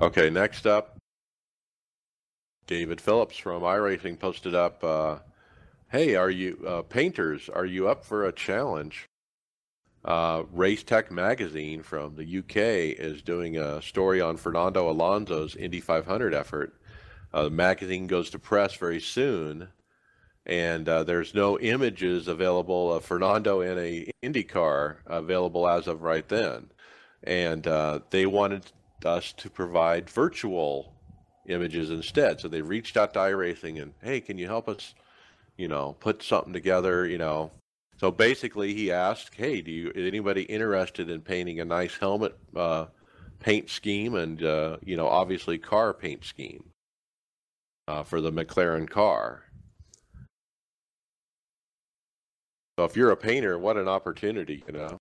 [0.00, 0.96] Okay, next up,
[2.66, 5.18] David Phillips from iRacing posted up, uh,
[5.88, 7.48] "Hey, are you uh, painters?
[7.48, 9.06] Are you up for a challenge?"
[10.04, 15.80] Uh, Race Tech Magazine from the UK is doing a story on Fernando Alonso's Indy
[15.80, 16.74] 500 effort.
[17.32, 19.68] Uh, the magazine goes to press very soon,
[20.44, 26.02] and uh, there's no images available of Fernando in a Indy car available as of
[26.02, 26.70] right then.
[27.22, 28.70] And uh, they wanted
[29.06, 30.92] us to provide virtual
[31.46, 32.40] images instead.
[32.40, 34.94] So they reached out to iRacing and, hey, can you help us,
[35.56, 37.50] you know, put something together, you know?
[37.96, 42.36] So basically, he asked, hey, do you is anybody interested in painting a nice helmet
[42.54, 42.86] uh,
[43.38, 46.64] paint scheme and, uh, you know, obviously car paint scheme
[47.88, 49.44] uh, for the McLaren car?
[52.78, 54.98] So if you're a painter, what an opportunity, you know?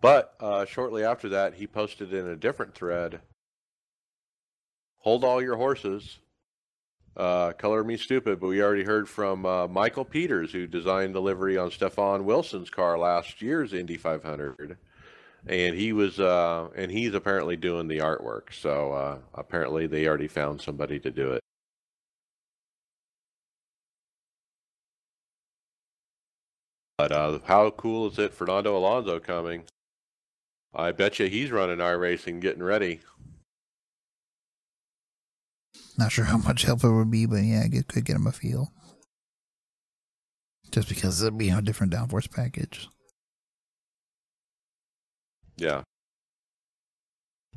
[0.00, 3.20] But uh, shortly after that, he posted in a different thread
[5.00, 6.18] Hold all your horses.
[7.16, 11.20] Uh, color me stupid, but we already heard from uh, Michael Peters, who designed the
[11.20, 14.78] livery on Stefan Wilson's car last year's Indy 500.
[15.46, 18.52] And he was, uh, and he's apparently doing the artwork.
[18.52, 21.40] So uh, apparently they already found somebody to do it.
[26.98, 29.64] But uh, how cool is it, Fernando Alonso coming?
[30.74, 33.00] I bet you he's running iRacing, getting ready.
[36.00, 38.32] Not sure how much help it would be, but yeah, it could get him a
[38.32, 38.72] feel.
[40.70, 42.88] Just because it'd be a different downforce package.
[45.58, 45.82] Yeah.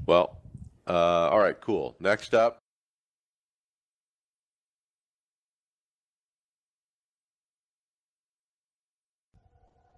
[0.05, 0.41] Well,
[0.85, 1.95] uh, all right, cool.
[2.01, 2.59] Next up,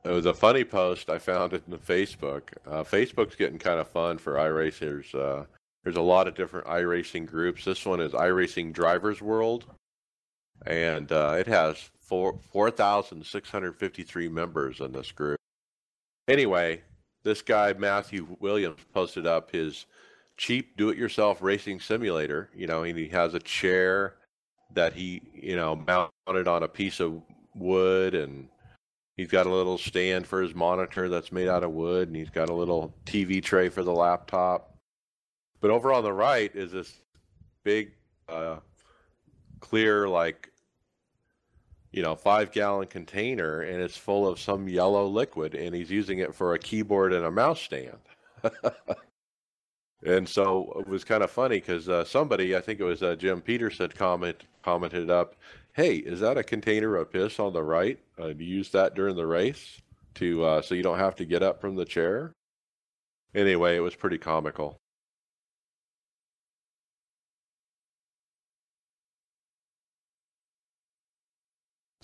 [0.03, 2.49] it was a funny post I found it in the Facebook.
[2.67, 5.15] Uh, Facebook's getting kind of fun for iRacers.
[5.15, 5.45] Uh,
[5.85, 7.63] there's a lot of different iRacing groups.
[7.63, 9.65] This one is iRacing Drivers World,
[10.65, 15.37] and uh, it has four four thousand six hundred fifty three members in this group.
[16.27, 16.81] Anyway,
[17.23, 19.85] this guy Matthew Williams posted up his
[20.37, 22.49] cheap do-it-yourself racing simulator.
[22.55, 24.15] You know, and he has a chair
[24.73, 27.21] that he you know mounted on a piece of
[27.53, 28.49] wood and
[29.17, 32.29] He's got a little stand for his monitor that's made out of wood, and he's
[32.29, 34.74] got a little TV tray for the laptop.
[35.65, 36.93] But over on the right is this
[37.63, 37.93] big,
[38.29, 38.57] uh,
[39.61, 40.51] clear, like,
[41.91, 46.19] you know, five gallon container, and it's full of some yellow liquid, and he's using
[46.19, 47.97] it for a keyboard and a mouse stand.
[50.05, 53.15] and so it was kind of funny because uh, somebody, I think it was uh,
[53.15, 55.35] Jim Peterson, comment commented up,
[55.73, 57.97] hey, is that a container of piss on the right?
[58.19, 59.81] Uh, do you use that during the race
[60.13, 62.33] to uh, so you don't have to get up from the chair?
[63.33, 64.79] Anyway, it was pretty comical.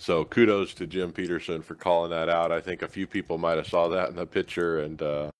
[0.02, 2.50] So kudos to Jim Peterson for calling that out.
[2.50, 5.30] I think a few people might have saw that in the picture and uh,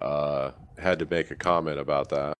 [0.00, 2.34] uh had to make a comment about that.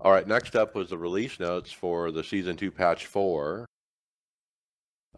[0.00, 3.66] All right, next up was the release notes for the season two patch four,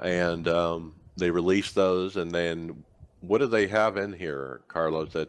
[0.01, 2.17] and um, they released those.
[2.17, 2.83] And then,
[3.21, 5.13] what do they have in here, Carlos?
[5.13, 5.29] That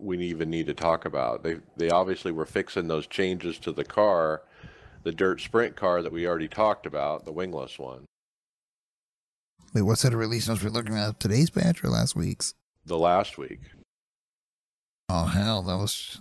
[0.00, 1.42] we even need to talk about?
[1.42, 4.42] They they obviously were fixing those changes to the car,
[5.02, 8.04] the dirt sprint car that we already talked about, the wingless one.
[9.72, 11.20] Wait, what set of release notes we're looking at?
[11.20, 12.54] Today's patch or last week's?
[12.84, 13.60] The last week.
[15.08, 16.20] Oh hell, that was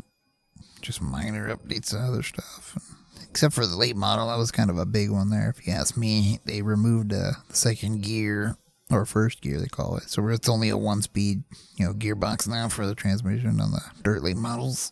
[0.81, 2.77] just minor updates and other stuff.
[3.29, 5.49] Except for the late model, that was kind of a big one there.
[5.49, 8.57] If you ask me, they removed uh, the second gear
[8.91, 10.09] or first gear they call it.
[10.09, 11.43] So it's only a one speed,
[11.75, 14.91] you know, gearbox now for the transmission on the dirt late models.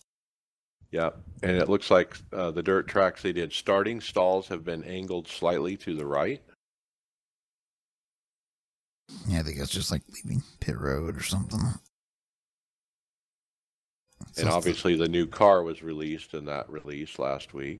[0.91, 1.09] Yeah,
[1.43, 5.27] and it looks like uh, the dirt tracks they did starting stalls have been angled
[5.27, 6.41] slightly to the right.
[9.27, 11.59] Yeah, I think it's just like leaving pit road or something
[14.37, 17.77] and obviously the new car was released in that release last week.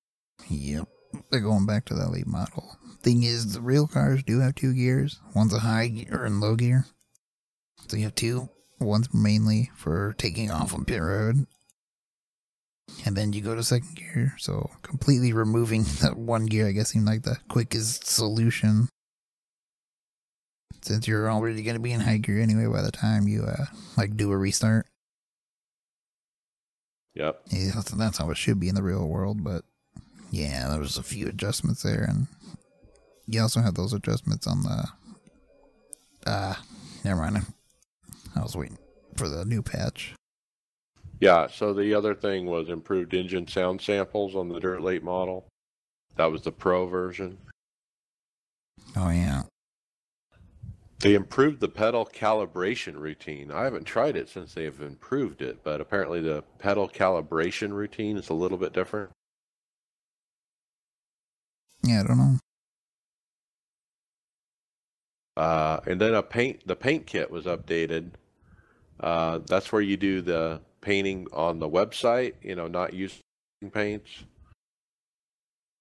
[0.49, 0.87] Yep.
[1.29, 2.77] They're going back to the late model.
[3.01, 5.19] Thing is, the real cars do have two gears.
[5.35, 6.85] One's a high gear and low gear.
[7.87, 8.49] So you have two.
[8.79, 11.47] One's mainly for taking off on pit road.
[13.05, 14.35] And then you go to second gear.
[14.37, 18.89] So completely removing that one gear, I guess, seemed like the quickest solution.
[20.81, 23.65] Since you're already going to be in high gear anyway by the time you, uh,
[23.97, 24.85] like, do a restart.
[27.15, 27.41] Yep.
[27.47, 29.43] Yeah, that's, that's how it should be in the real world.
[29.43, 29.65] But
[30.31, 32.27] yeah, there was a few adjustments there, and
[33.27, 34.87] you also had those adjustments on the.
[36.25, 36.55] Uh,
[37.03, 37.45] never mind.
[38.35, 38.77] I was waiting
[39.15, 40.13] for the new patch.
[41.19, 41.47] Yeah.
[41.47, 45.47] So the other thing was improved engine sound samples on the Dirt Late model.
[46.15, 47.37] That was the Pro version.
[48.95, 49.43] Oh yeah.
[50.99, 53.51] They improved the pedal calibration routine.
[53.51, 58.29] I haven't tried it since they've improved it, but apparently the pedal calibration routine is
[58.29, 59.11] a little bit different.
[61.87, 62.37] Yeah, I don't know.
[65.37, 68.11] Uh, and then a paint the paint kit was updated.
[68.99, 72.33] Uh, that's where you do the painting on the website.
[72.41, 73.21] You know, not using
[73.71, 74.25] paints.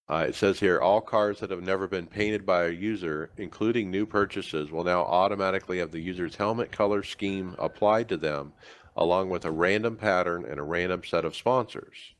[0.08, 3.90] Uh, it says here all cars that have never been painted by a user, including
[3.90, 8.52] new purchases, will now automatically have the user's helmet color scheme applied to them,
[8.96, 12.14] along with a random pattern and a random set of sponsors.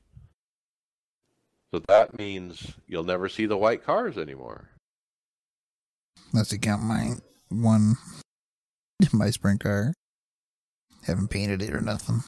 [1.77, 4.70] So that means you'll never see the white cars anymore.
[6.33, 7.16] Unless you count my
[7.51, 7.97] one,
[9.12, 9.93] my sprint car.
[11.07, 12.22] Haven't painted it or nothing.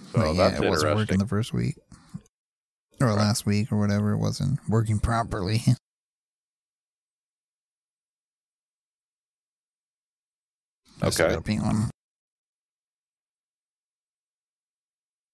[0.00, 1.76] So but yeah, it wasn't working the first week
[3.00, 3.16] or right.
[3.16, 5.62] last week or whatever it wasn't working properly.
[11.04, 11.36] okay.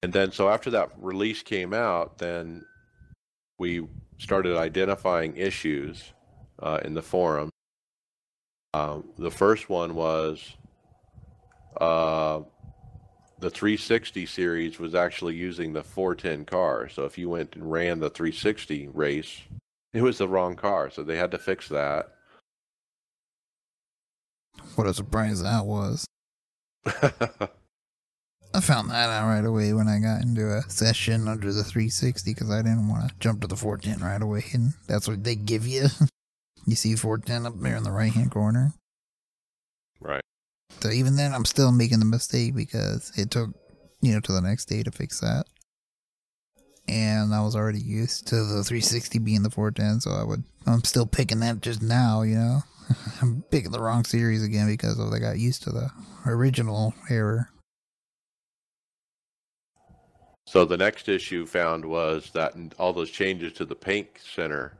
[0.03, 2.65] And then, so after that release came out, then
[3.59, 3.87] we
[4.19, 6.13] started identifying issues
[6.59, 7.51] uh, in the forum.
[8.75, 10.57] Uh, the first one was
[11.81, 12.41] uh,
[13.39, 16.89] the 360 series was actually using the 410 car.
[16.89, 19.43] So if you went and ran the 360 race,
[19.93, 20.91] it was the wrong car.
[20.91, 22.13] So they had to fix that.
[24.75, 26.07] What a surprise that was.
[28.55, 32.35] I found that out right away when I got into a session under the 360
[32.35, 34.45] because I didn't want to jump to the 410 right away.
[34.53, 35.87] And that's what they give you.
[36.67, 38.75] you see 410 up there in the right hand corner.
[40.01, 40.21] right.
[40.81, 43.51] So even then, I'm still making the mistake because it took,
[44.01, 45.45] you know, to the next day to fix that.
[46.89, 50.83] And I was already used to the 360 being the 410, so I would, I'm
[50.83, 52.61] still picking that just now, you know.
[53.23, 55.91] I'm picking the wrong series again because of I got used to the
[56.27, 57.52] original error.
[60.53, 64.79] So the next issue found was that all those changes to the paint center,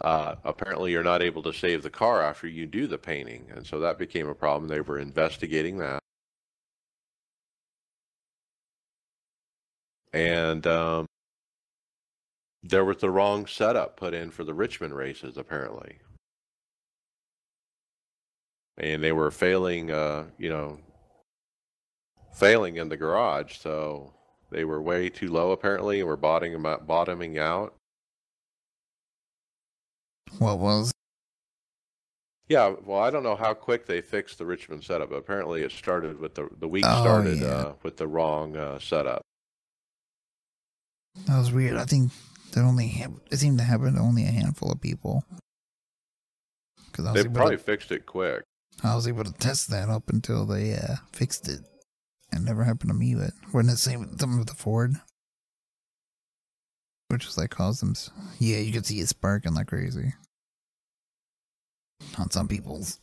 [0.00, 3.66] uh, apparently you're not able to save the car after you do the painting, and
[3.66, 4.68] so that became a problem.
[4.68, 6.00] They were investigating that,
[10.14, 11.04] and um,
[12.62, 15.98] there was the wrong setup put in for the Richmond races apparently,
[18.78, 19.90] and they were failing.
[19.90, 20.78] Uh, you know,
[22.32, 24.14] failing in the garage, so
[24.52, 27.74] they were way too low apparently, and were bottoming out, bottoming out.
[30.38, 30.92] What was?
[32.48, 35.10] Yeah, well, I don't know how quick they fixed the Richmond setup.
[35.10, 37.46] But apparently, it started with the the week Oh, started yeah.
[37.48, 39.22] uh, with the wrong uh, setup.
[41.26, 41.76] That was weird.
[41.76, 42.10] I think
[42.52, 45.24] that only hap- it seemed to happen to only a handful of people.
[46.98, 48.42] I was They probably to, fixed it quick.
[48.82, 51.60] I was able to test that up until they uh, fixed it.
[52.32, 54.94] It never happened to me, but wasn't it the same with something with the Ford?
[57.08, 57.94] Which is like caused them.
[58.38, 60.14] Yeah, you could see it sparking like crazy
[62.18, 63.00] on some people's.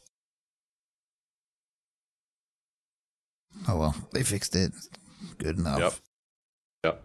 [3.67, 4.71] Oh well, they fixed it.
[5.37, 5.79] Good enough.
[5.79, 5.93] Yep.
[6.85, 7.03] Yep.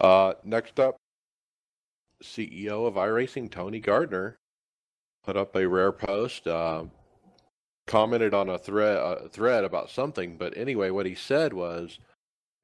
[0.00, 0.96] Uh, next up,
[2.22, 4.38] CEO of iRacing Tony Gardner
[5.24, 6.46] put up a rare post.
[6.46, 6.84] Uh,
[7.90, 11.98] commented on a thread a thread about something, but anyway, what he said was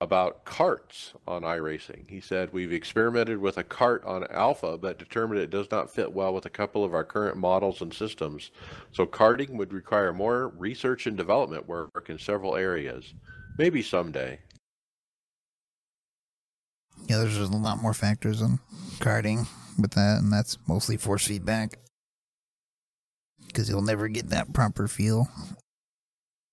[0.00, 2.08] about karts on iRacing.
[2.08, 6.12] He said we've experimented with a kart on Alpha, but determined it does not fit
[6.12, 8.52] well with a couple of our current models and systems.
[8.92, 13.12] So karting would require more research and development work in several areas.
[13.58, 14.38] Maybe someday.
[17.08, 18.60] Yeah, there's a lot more factors in
[18.98, 21.78] karting with that, and that's mostly force feedback.
[23.56, 25.30] Because you'll never get that proper feel.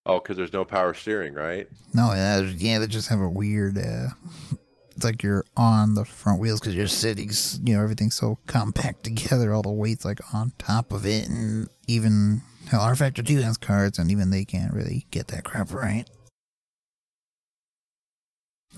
[0.06, 1.68] Oh, because there's no power steering, right?
[1.94, 3.78] No, yeah, yeah, they just have a weird.
[3.78, 4.08] Uh,
[4.96, 7.30] it's like you're on the front wheels because you're sitting,
[7.66, 9.54] you know, everything's so compact together.
[9.54, 14.00] All the weight's like on top of it, and even hell, rFactor Two has cards,
[14.00, 16.10] and even they can't really get that crap right.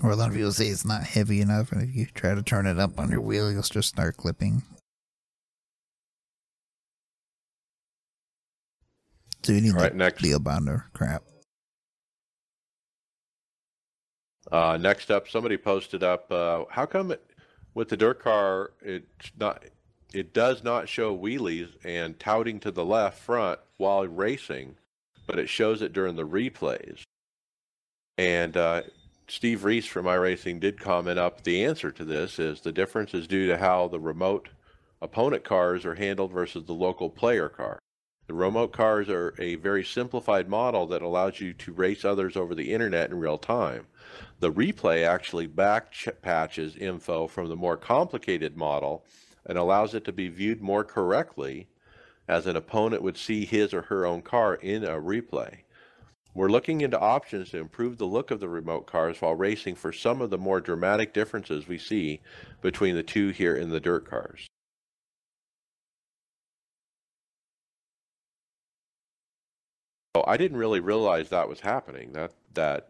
[0.02, 2.42] Or a lot of people say it's not heavy enough, and if you try to
[2.42, 4.64] turn it up on your wheel, you'll just start clipping.
[9.46, 10.22] So you need All right, to next.
[10.22, 11.22] deal the crap.
[14.50, 16.32] Uh, next up, somebody posted up.
[16.32, 17.24] Uh, how come it,
[17.72, 19.64] with the dirt car, it's not,
[20.12, 24.74] it does not show wheelies and touting to the left front while racing,
[25.28, 27.02] but it shows it during the replays.
[28.18, 28.82] And uh,
[29.28, 31.44] Steve Reese from iRacing did comment up.
[31.44, 34.48] The answer to this is the difference is due to how the remote
[35.00, 37.78] opponent cars are handled versus the local player car.
[38.26, 42.54] The remote cars are a very simplified model that allows you to race others over
[42.54, 43.86] the internet in real time.
[44.40, 49.04] The replay actually back patches info from the more complicated model
[49.44, 51.68] and allows it to be viewed more correctly
[52.26, 55.58] as an opponent would see his or her own car in a replay.
[56.34, 59.92] We're looking into options to improve the look of the remote cars while racing for
[59.92, 62.20] some of the more dramatic differences we see
[62.60, 64.46] between the two here in the dirt cars.
[70.26, 72.12] I didn't really realize that was happening.
[72.12, 72.88] That that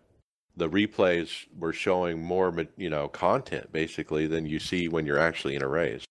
[0.57, 5.55] the replays were showing more, you know, content basically than you see when you're actually
[5.55, 6.05] in a race.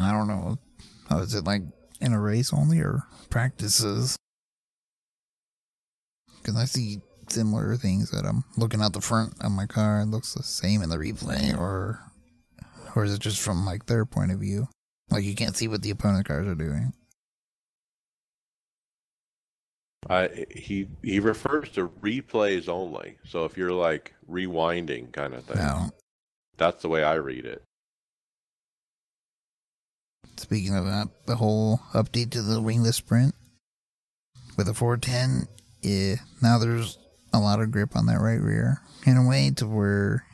[0.00, 0.58] I don't know.
[1.10, 1.62] Oh, is it like
[2.00, 4.16] in a race only or practices?
[6.36, 10.00] Because I see similar things that I'm looking out the front of my car.
[10.00, 12.00] It looks the same in the replay, or
[12.94, 14.68] or is it just from like their point of view?
[15.10, 16.92] Like you can't see what the opponent cars are doing.
[20.08, 23.16] I he he refers to replays only.
[23.26, 25.90] So if you're like rewinding kind of thing, Now,
[26.56, 27.62] that's the way I read it.
[30.36, 33.34] speaking of that, the whole update to the wingless sprint
[34.56, 35.48] with the 410,
[35.82, 36.98] yeah, now there's
[37.32, 40.24] a lot of grip on that right rear in a way to where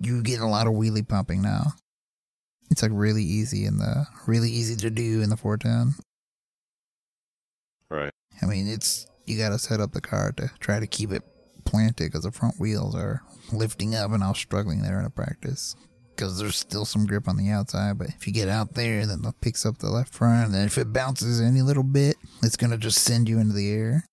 [0.00, 1.74] you get a lot of wheelie pumping now.
[2.70, 5.94] It's like really easy in the really easy to do in the 410.
[7.90, 8.12] Right.
[8.40, 11.22] I mean, it's you got to set up the car to try to keep it
[11.64, 15.10] planted because the front wheels are lifting up, and I was struggling there in a
[15.10, 15.76] practice
[16.14, 17.98] because there's still some grip on the outside.
[17.98, 20.66] But if you get out there, then it picks up the left front, and then
[20.66, 24.04] if it bounces any little bit, it's gonna just send you into the air.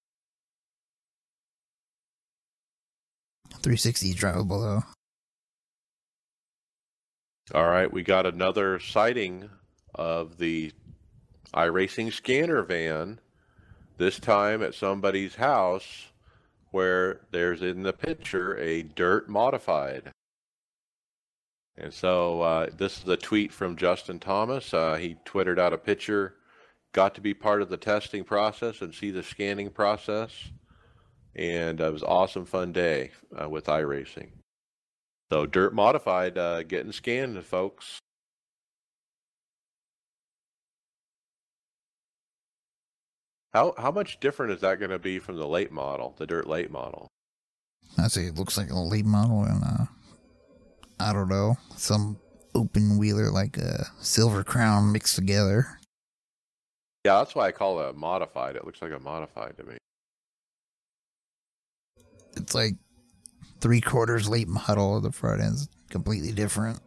[3.62, 4.84] 360 is drivable though.
[7.58, 9.50] All right, we got another sighting
[9.96, 10.72] of the
[11.54, 13.20] iRacing scanner van,
[13.98, 16.08] this time at somebody's house
[16.72, 20.12] where there's in the picture a dirt modified.
[21.78, 24.74] And so uh, this is a tweet from Justin Thomas.
[24.74, 26.36] Uh, he twittered out a picture,
[26.92, 30.32] got to be part of the testing process and see the scanning process.
[31.36, 34.30] And it was an awesome, fun day uh, with iRacing.
[35.32, 38.00] So dirt modified, uh, getting scanned, folks.
[43.54, 46.48] How how much different is that going to be from the late model, the dirt
[46.48, 47.08] late model?
[47.98, 49.86] I say it looks like a late model and uh,
[51.00, 52.20] I don't know, some
[52.54, 55.80] open wheeler like a silver crown mixed together.
[57.06, 58.56] Yeah, that's why I call it a modified.
[58.56, 59.78] It looks like a modified to me.
[62.36, 62.74] It's like
[63.62, 65.00] three quarters late model.
[65.00, 66.80] The front end's completely different.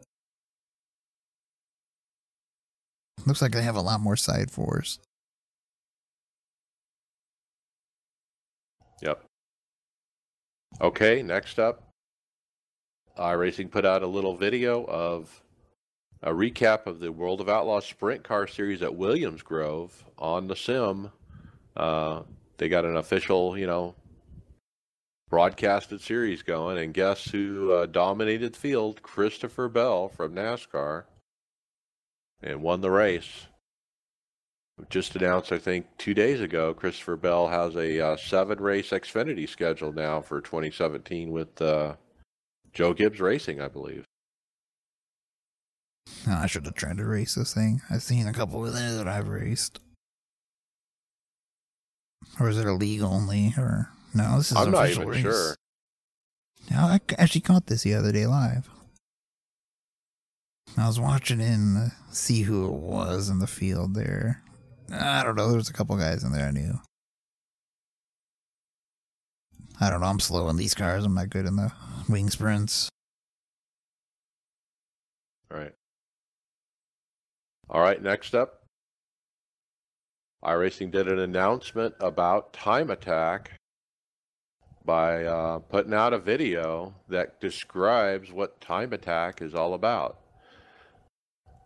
[3.26, 4.98] Looks like they have a lot more side force.
[9.00, 9.24] Yep.
[10.80, 11.88] Okay, next up,
[13.18, 15.42] iRacing put out a little video of
[16.22, 20.56] a recap of the World of Outlaws Sprint Car Series at Williams Grove on the
[20.56, 21.10] sim.
[21.76, 22.22] Uh,
[22.58, 23.94] they got an official, you know,
[25.30, 29.02] broadcasted series going, and guess who uh, dominated the field?
[29.02, 31.04] Christopher Bell from NASCAR,
[32.42, 33.46] and won the race.
[34.88, 39.48] Just announced, I think, two days ago, Christopher Bell has a uh, seven race Xfinity
[39.48, 41.94] schedule now for 2017 with uh,
[42.72, 44.04] Joe Gibbs Racing, I believe.
[46.28, 47.80] Oh, I should have tried to race this thing.
[47.90, 49.80] I've seen a couple of there that I've raced.
[52.38, 53.54] Or is it a league only?
[53.56, 54.56] Or no, this is.
[54.56, 55.20] I'm not even race.
[55.20, 55.56] sure.
[56.70, 58.68] No, I actually caught this the other day live.
[60.76, 64.42] I was watching in to see who it was in the field there.
[64.92, 65.50] I don't know.
[65.52, 66.74] There's a couple guys in there I knew.
[69.80, 70.06] I don't know.
[70.06, 71.04] I'm slow in these cars.
[71.04, 71.72] I'm not good in the
[72.08, 72.88] wing sprints.
[75.50, 75.72] All right.
[77.68, 78.64] All right, next up.
[80.44, 83.52] iRacing did an announcement about Time Attack
[84.84, 90.18] by uh, putting out a video that describes what Time Attack is all about.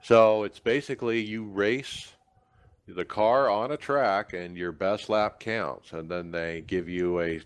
[0.03, 2.14] So it's basically you race
[2.87, 7.21] the car on a track and your best lap counts, and then they give you
[7.21, 7.41] a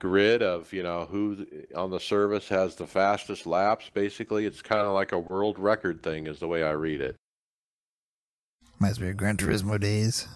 [0.00, 1.46] grid of you know who
[1.76, 6.02] on the service has the fastest laps basically it's kind of like a world record
[6.02, 7.16] thing is the way i read it
[8.80, 10.26] Reminds me of Gran Turismo days.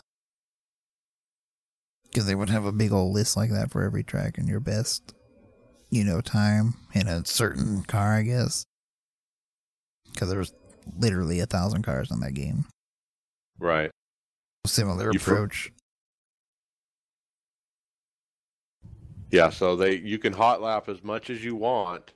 [2.04, 4.60] Because they would have a big old list like that for every track and your
[4.60, 5.14] best,
[5.88, 8.66] you know, time in a certain car, I guess.
[10.12, 10.52] Because there was
[10.96, 12.66] literally a thousand cars in that game.
[13.58, 13.90] Right.
[14.66, 15.72] Similar You approach.
[19.30, 22.12] yeah so they you can hot lap as much as you want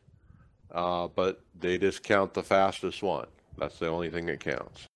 [0.70, 3.26] uh, but they just count the fastest one.
[3.56, 4.86] That's the only thing that counts.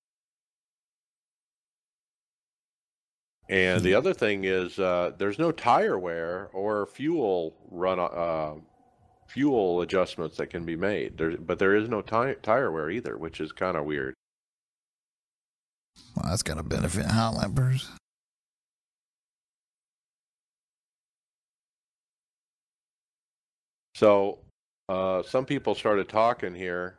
[3.49, 8.53] And the other thing is uh, there's no tire wear or fuel run uh,
[9.27, 11.17] fuel adjustments that can be made.
[11.17, 14.13] There, but there is no ti- tire wear either which is kind of weird
[16.15, 17.89] Well, that's got to benefit hot lappers.
[23.95, 24.39] So,
[24.89, 26.97] uh, some people started talking here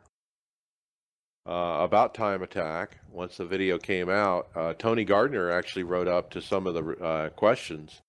[1.47, 4.49] uh, about Time Attack once the video came out.
[4.55, 8.01] Uh, Tony Gardner actually wrote up to some of the uh, questions.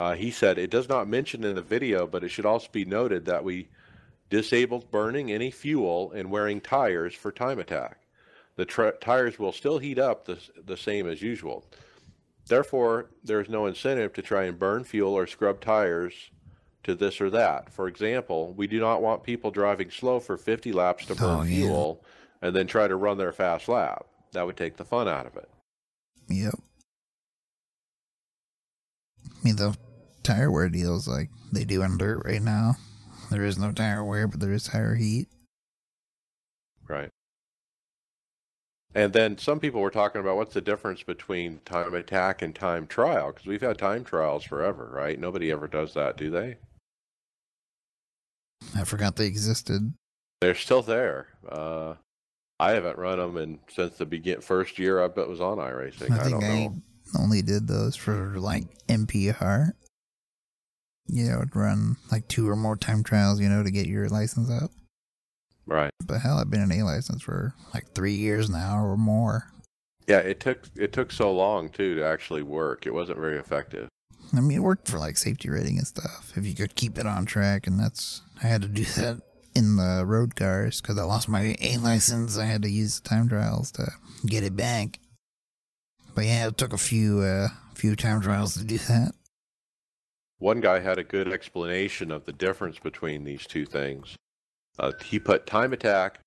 [0.00, 2.84] Uh, he said, It does not mention in the video, but it should also be
[2.84, 3.68] noted that we
[4.30, 8.01] disabled burning any fuel and wearing tires for Time Attack.
[8.56, 11.64] The tra- tires will still heat up the, the same as usual.
[12.46, 16.12] Therefore, there is no incentive to try and burn fuel or scrub tires
[16.84, 17.72] to this or that.
[17.72, 21.42] For example, we do not want people driving slow for 50 laps to burn Oh,
[21.42, 21.56] yeah.
[21.56, 22.04] fuel
[22.42, 24.04] and then try to run their fast lap.
[24.32, 25.48] That would take the fun out of it.
[26.28, 26.54] Yep.
[29.24, 29.76] I mean, the
[30.22, 32.76] tire wear deals like they do on dirt right now.
[33.30, 35.28] There is no tire wear, but there is tire heat.
[36.88, 37.10] Right.
[38.94, 42.86] And then some people were talking about what's the difference between time attack and time
[42.86, 45.18] trial because we've had time trials forever, right?
[45.18, 46.56] Nobody ever does that, do they?
[48.76, 49.94] I forgot they existed.
[50.40, 51.28] They're still there.
[51.48, 51.94] Uh,
[52.60, 56.10] I haven't run them in since the begin first year I bet was on iRacing.
[56.10, 56.74] I I, think don't I, know.
[57.18, 59.72] only did those for like MPR.
[61.06, 64.50] You know, run like two or more time trials, you know, to get your license
[64.50, 64.70] up.
[65.66, 65.90] Right.
[66.04, 69.52] But hell, I've been an A license for like three years now or more.
[70.08, 72.86] Yeah, it took it took so long too to actually work.
[72.86, 73.88] It wasn't very effective.
[74.34, 76.32] I mean, it worked for like safety rating and stuff.
[76.36, 79.20] If you could keep it on track, and that's I had to do that
[79.54, 82.38] in the road cars because I lost my A license.
[82.38, 83.92] I had to use the time trials to
[84.26, 84.98] get it back.
[86.14, 89.12] But yeah, it took a few uh, few time trials to do that.
[90.38, 94.16] One guy had a good explanation of the difference between these two things.
[94.78, 96.20] Uh, he put time attack.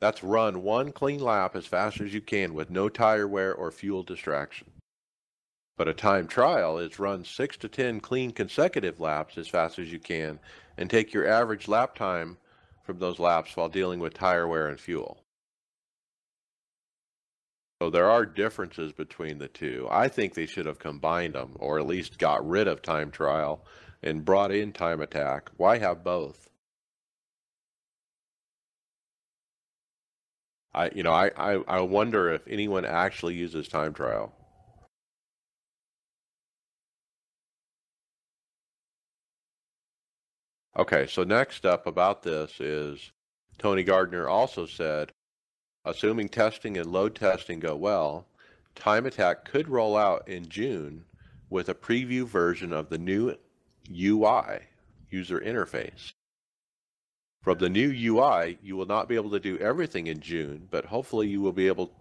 [0.00, 3.70] That's run one clean lap as fast as you can with no tire wear or
[3.70, 4.66] fuel distraction.
[5.76, 9.92] But a time trial is run six to ten clean consecutive laps as fast as
[9.92, 10.38] you can
[10.76, 12.36] and take your average lap time
[12.84, 15.22] from those laps while dealing with tire wear and fuel.
[17.80, 19.88] So there are differences between the two.
[19.90, 23.64] I think they should have combined them or at least got rid of time trial
[24.02, 25.50] and brought in time attack.
[25.56, 26.48] Why have both?
[30.74, 34.32] I you know, I, I, I wonder if anyone actually uses time trial.
[40.76, 43.12] Okay, so next up about this is
[43.58, 45.12] Tony Gardner also said,
[45.84, 48.26] assuming testing and load testing go well,
[48.74, 51.04] Time Attack could roll out in June
[51.50, 53.36] with a preview version of the new
[53.90, 54.60] UI,
[55.10, 56.12] user interface.
[57.42, 60.86] From the new UI, you will not be able to do everything in June, but
[60.86, 61.92] hopefully you will be able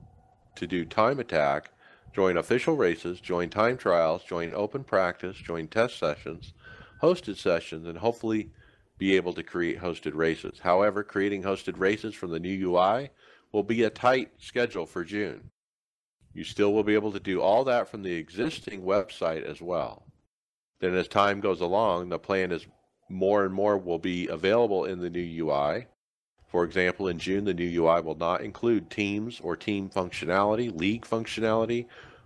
[0.55, 1.71] to do Time Attack,
[2.13, 6.53] join official races, join time trials, join open practice, join test sessions,
[7.01, 8.51] hosted sessions, and hopefully
[8.99, 10.59] be able to create hosted races.
[10.59, 13.09] However, creating hosted races from the new UI
[13.51, 15.49] will be a tight schedule for June.
[16.33, 20.05] You still will be able to do all that from the existing website as well.
[20.79, 22.67] Then, as time goes along, the plan is
[23.11, 25.87] more and more will be available in the new UI.
[26.47, 31.05] For example, in June, the new UI will not include teams or team functionality, league
[31.05, 31.85] functionality,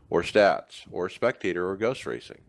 [0.09, 2.41] or stats, or spectator or ghost racing.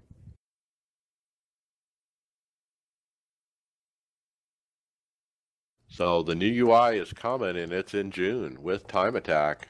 [5.89, 9.69] So the new UI is coming and it's in June with Time Attack,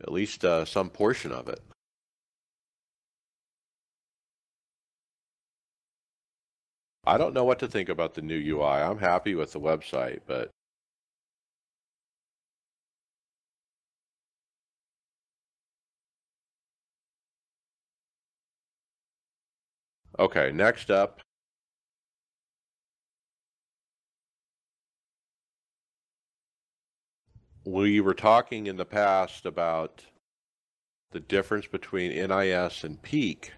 [0.00, 1.60] at least uh, some portion of it.
[7.06, 8.64] I don't know what to think about the new UI.
[8.64, 10.50] I'm happy with the website, but
[20.18, 21.20] okay, next up.
[27.66, 30.04] We were talking in the past about
[31.12, 33.52] the difference between NIS and Peak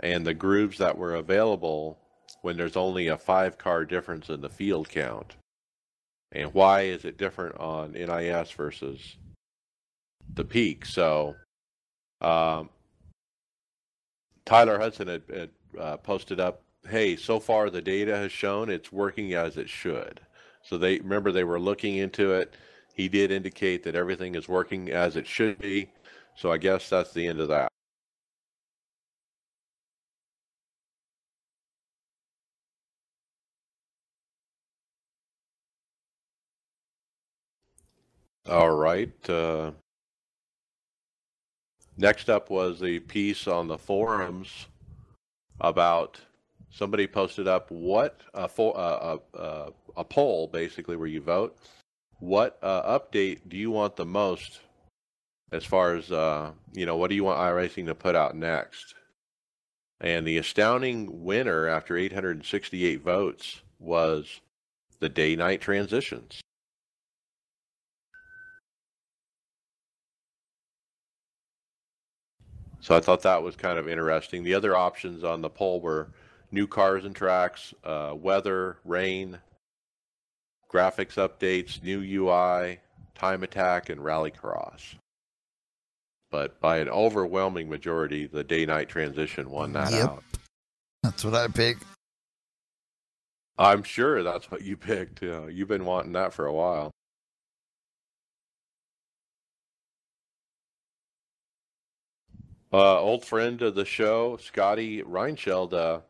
[0.00, 1.99] and the grooves that were available
[2.42, 5.36] when there's only a five car difference in the field count.
[6.32, 9.16] And why is it different on NIS versus
[10.34, 10.86] the peak?
[10.86, 11.34] So,
[12.20, 12.70] um,
[14.44, 18.92] Tyler Hudson had, had uh, posted up, "Hey, so far the data has shown it's
[18.92, 20.20] working as it should."
[20.62, 22.54] So they remember they were looking into it.
[22.94, 25.90] He did indicate that everything is working as it should be.
[26.36, 27.70] So I guess that's the end of that.
[38.50, 39.30] All right.
[39.30, 39.70] Uh,
[41.96, 44.66] next up was the piece on the forums
[45.60, 46.18] about
[46.68, 51.58] somebody posted up what a, for, uh, uh, a poll basically where you vote.
[52.18, 54.58] What uh, update do you want the most
[55.52, 58.96] as far as, uh, you know, what do you want iRacing to put out next?
[60.00, 64.40] And the astounding winner after 868 votes was
[64.98, 66.40] the day night transitions.
[72.80, 74.42] So I thought that was kind of interesting.
[74.42, 76.08] The other options on the poll were
[76.50, 79.38] new cars and tracks, uh, weather, rain,
[80.72, 82.78] graphics updates, new UI,
[83.14, 84.94] time attack, and rallycross.
[86.30, 90.08] But by an overwhelming majority, the day night transition won that Yep.
[90.08, 90.24] out.
[91.02, 91.84] That's what I picked.
[93.58, 95.22] I'm sure that's what you picked.
[95.22, 96.90] You know, you've been wanting that for a while.
[102.72, 106.00] Uh, old friend of the show, Scotty Reinscheld, uh,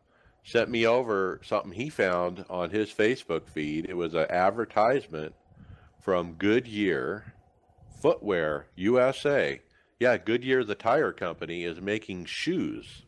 [0.44, 3.86] sent me over something he found on his Facebook feed.
[3.88, 5.34] It was an advertisement
[6.00, 7.34] from Goodyear
[8.00, 9.60] Footwear USA.
[9.98, 13.02] Yeah, Goodyear, the tire company, is making shoes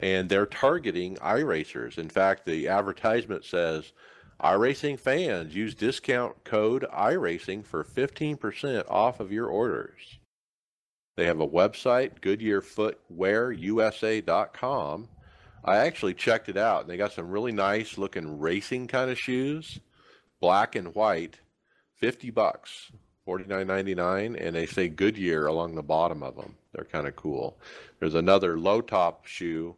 [0.00, 1.98] and they're targeting iRacers.
[1.98, 3.92] In fact, the advertisement says
[4.40, 10.18] iRacing fans use discount code iRacing for 15% off of your orders.
[11.18, 12.20] They have a website,
[13.10, 15.08] GoodyearFootwearUSA.com.
[15.64, 19.18] I actually checked it out, and they got some really nice looking racing kind of
[19.18, 19.80] shoes,
[20.40, 21.40] black and white,
[21.96, 22.92] 50 bucks,
[23.26, 26.54] 49.99, and they say Goodyear along the bottom of them.
[26.72, 27.58] They're kind of cool.
[27.98, 29.74] There's another low top shoe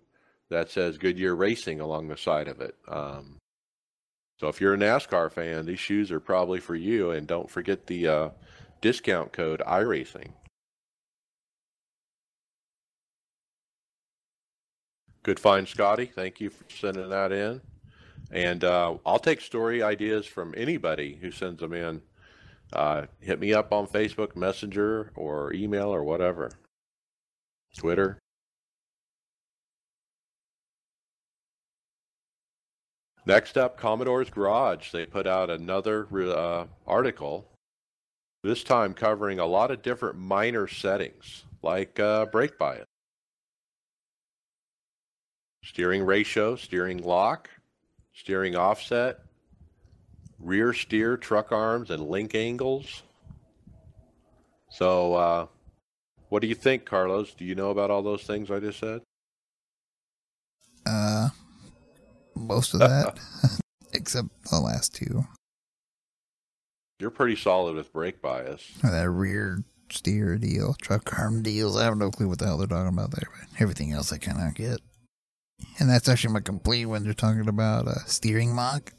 [0.51, 2.75] that says Goodyear Racing along the side of it.
[2.87, 3.39] Um,
[4.39, 7.13] so if you're a NASCAR fan, these shoes are probably for you.
[7.13, 8.29] And don't forget the uh,
[8.83, 10.33] discount code iRacing.
[15.31, 16.07] Good find, Scotty.
[16.07, 17.61] Thank you for sending that in.
[18.33, 22.03] And uh, I'll take story ideas from anybody who sends them in.
[22.73, 26.51] Uh, hit me up on Facebook Messenger or email or whatever.
[27.77, 28.19] Twitter.
[33.25, 34.91] Next up, Commodore's Garage.
[34.91, 37.47] They put out another uh, article,
[38.43, 42.90] this time covering a lot of different minor settings, like uh, brake bias,
[45.63, 47.49] steering ratio, steering lock,
[48.15, 49.21] steering offset,
[50.39, 53.03] rear steer, truck arms, and link angles.
[54.71, 55.47] So, uh,
[56.29, 57.35] what do you think, Carlos?
[57.35, 59.03] Do you know about all those things I just said?
[60.87, 61.29] Uh,
[62.35, 63.19] most of that,
[63.93, 65.25] except the last two.
[66.99, 68.63] You're pretty solid with brake bias.
[68.85, 71.77] Or that rear steer deal, truck arm deals.
[71.77, 74.19] I have no clue what the hell they're talking about there, but everything else I
[74.47, 74.81] of get.
[75.79, 78.93] And that's actually my complaint when they're talking about uh, steering lock.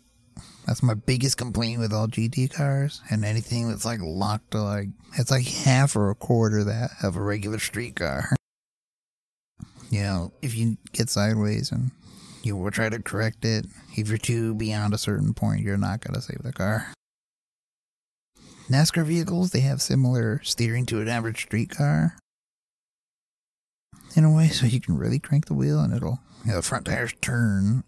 [0.66, 4.89] That's my biggest complaint with all GT cars and anything that's like locked to like
[5.18, 8.36] it's like half or a quarter that of a regular street car.
[9.89, 11.91] You know, if you get sideways and
[12.43, 13.66] you will try to correct it.
[13.95, 16.93] If you're too beyond a certain point, you're not to save the car.
[18.70, 22.18] NASCAR vehicles, they have similar steering to an average street car.
[24.16, 26.61] In a way, so you can really crank the wheel and it'll, you know, the
[26.61, 27.83] front tires turn,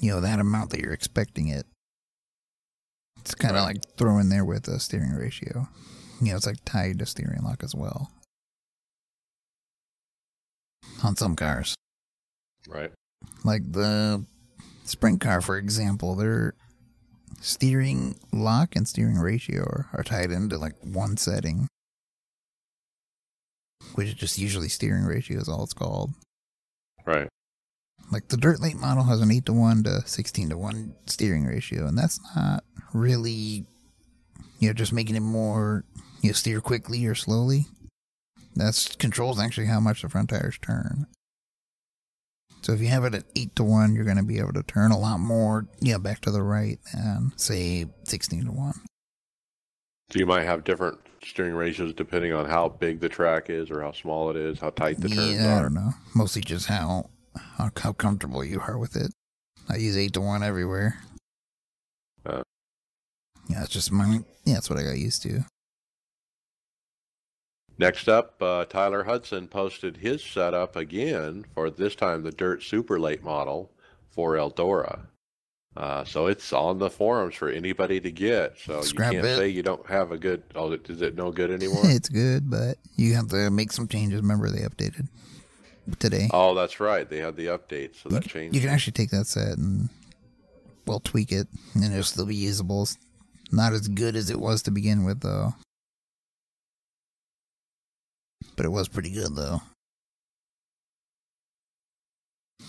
[0.00, 1.66] you know, that amount that you're expecting it.
[3.20, 3.74] It's kind of right.
[3.74, 5.68] like throwing there with a steering ratio.
[6.20, 8.10] You know, it's like tied to steering lock as well.
[11.02, 11.74] On some cars.
[12.68, 12.92] Right.
[13.44, 14.24] Like the
[14.84, 16.54] sprint car, for example, their
[17.40, 21.68] steering lock and steering ratio are, are tied into like one setting,
[23.94, 26.12] which is just usually steering ratio is all it's called.
[27.06, 27.28] Right.
[28.10, 31.44] Like the dirt late model has an 8 to 1 to 16 to 1 steering
[31.44, 33.66] ratio, and that's not really,
[34.58, 35.84] you know, just making it more,
[36.20, 37.66] you know, steer quickly or slowly.
[38.56, 41.06] That's controls actually how much the front tires turn.
[42.62, 44.62] So if you have it at 8 to 1, you're going to be able to
[44.64, 48.72] turn a lot more, yeah, back to the right than, say, 16 to 1.
[50.10, 53.82] So you might have different steering ratios depending on how big the track is or
[53.82, 55.58] how small it is, how tight the yeah, turns are.
[55.58, 55.92] I don't know.
[56.14, 57.08] Mostly just how,
[57.56, 59.12] how, how comfortable you are with it.
[59.68, 60.98] I use 8 to 1 everywhere.
[62.24, 62.42] Uh,
[63.48, 65.44] yeah, it's just my, yeah, that's what I got used to.
[67.78, 73.00] Next up, uh, Tyler Hudson posted his setup again for this time the Dirt Super
[73.00, 73.70] Late model
[74.10, 75.06] for Eldora.
[75.76, 78.58] Uh, so it's on the forums for anybody to get.
[78.58, 79.36] So Scrap you can't it.
[79.36, 80.42] say you don't have a good.
[80.54, 81.82] Oh, is it no good anymore?
[81.84, 84.20] it's good, but you have to make some changes.
[84.20, 85.08] Remember, they updated
[85.98, 86.28] today.
[86.32, 87.08] Oh, that's right.
[87.08, 88.54] They had the update, so you, that changed.
[88.54, 89.88] You can actually take that set and
[90.86, 92.82] well tweak it, and it'll still be usable.
[92.82, 92.98] It's
[93.50, 95.54] not as good as it was to begin with, though
[98.60, 99.62] but it was pretty good though.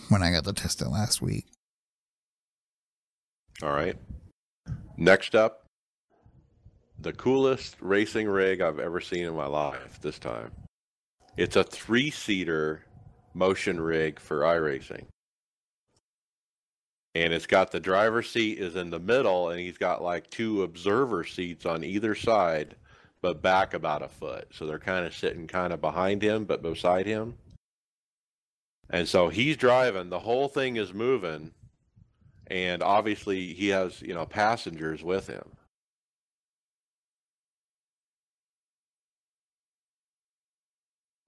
[0.08, 1.48] When I got to test it last week.
[3.62, 3.98] All right.
[4.96, 5.66] Next up,
[6.98, 10.52] the coolest racing rig I've ever seen in my life this time.
[11.36, 12.86] It's a three seater
[13.34, 15.06] motion rig for iRacing.
[17.14, 20.64] And it's got the driver's seat is in the middle and he's got like two
[20.64, 22.76] observer seats on either side
[23.22, 24.48] but back about a foot.
[24.52, 27.38] So they're kind of sitting kind of behind him, but beside him.
[28.90, 31.52] And so he's driving, the whole thing is moving,
[32.48, 35.46] and obviously he has, you know, passengers with him.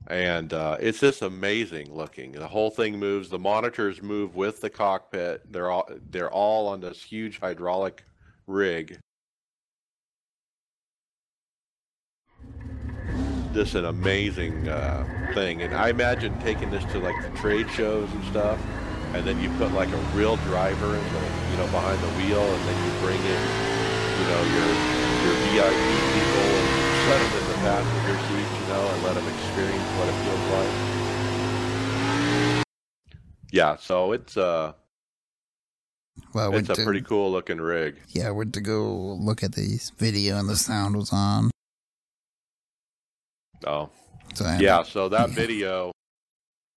[0.07, 2.33] And uh, it's just amazing looking.
[2.33, 3.29] The whole thing moves.
[3.29, 5.51] The monitors move with the cockpit.
[5.51, 8.03] They're all they're all on this huge hydraulic
[8.47, 8.99] rig.
[13.53, 18.11] Just an amazing uh, thing, and I imagine taking this to like the trade shows
[18.11, 18.59] and stuff,
[19.13, 22.41] and then you put like a real driver in the you know behind the wheel,
[22.41, 23.43] and then you bring in
[24.19, 24.69] you know your
[25.23, 26.67] your VIP people and
[27.05, 28.42] set them in the passenger seats,
[28.73, 30.73] you know, and let them experience what it feels like.
[33.51, 34.73] Yeah, so it's uh
[36.33, 37.97] Well, it's a to, pretty cool looking rig.
[38.09, 41.51] yeah, I went to go look at the video and the sound was on.
[43.65, 43.89] Oh,
[44.33, 44.83] So I, yeah.
[44.83, 45.35] So that Yeah.
[45.35, 45.91] video,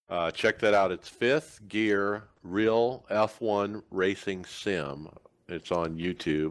[0.09, 0.92] uh, check that out.
[0.92, 5.09] It's Fifth Gear Real F1 Racing Sim.
[5.49, 6.51] It's on YouTube.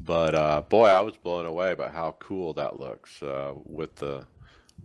[0.00, 4.26] But uh, boy, I was blown away by how cool that looks uh, with the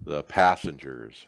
[0.03, 1.27] the passengers.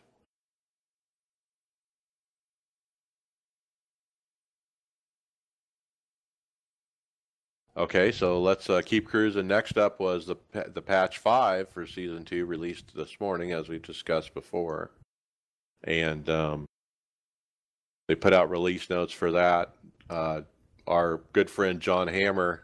[7.76, 9.48] Okay, so let's uh, keep cruising.
[9.48, 10.36] Next up was the
[10.74, 14.92] the patch five for season two, released this morning, as we discussed before,
[15.84, 16.66] and um,
[18.08, 19.74] they put out release notes for that.
[20.10, 20.42] Uh,
[20.88, 22.62] our good friend John Hammer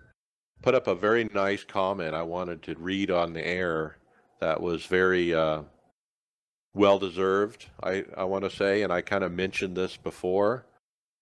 [0.61, 3.97] put up a very nice comment I wanted to read on the air.
[4.39, 5.63] That was very uh,
[6.73, 7.65] well deserved.
[7.83, 10.65] I I want to say, and I kind of mentioned this before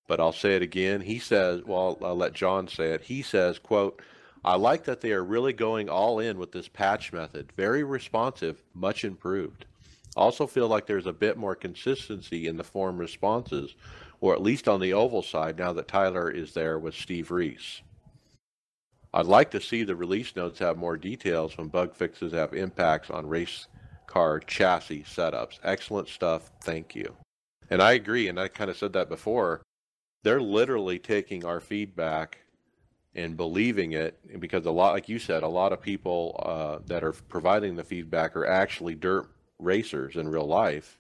[0.07, 1.01] but I'll say it again.
[1.01, 3.03] He says, well, I'll let John say it.
[3.03, 4.01] He says, quote,
[4.43, 7.51] I like that they are really going all in with this patch method.
[7.55, 9.65] Very responsive, much improved.
[10.15, 13.75] Also feel like there's a bit more consistency in the form responses,
[14.21, 17.81] or at least on the oval side now that Tyler is there with Steve Reese.
[19.13, 23.09] I'd like to see the release notes have more details when bug fixes have impacts
[23.09, 23.67] on race
[24.05, 25.59] car chassis setups.
[25.63, 26.51] Excellent stuff.
[26.61, 27.15] Thank you.
[27.69, 29.61] And I agree, and I kind of said that before
[30.23, 32.39] they're literally taking our feedback
[33.15, 37.03] and believing it because a lot like you said a lot of people uh, that
[37.03, 39.27] are providing the feedback are actually dirt
[39.59, 40.99] racers in real life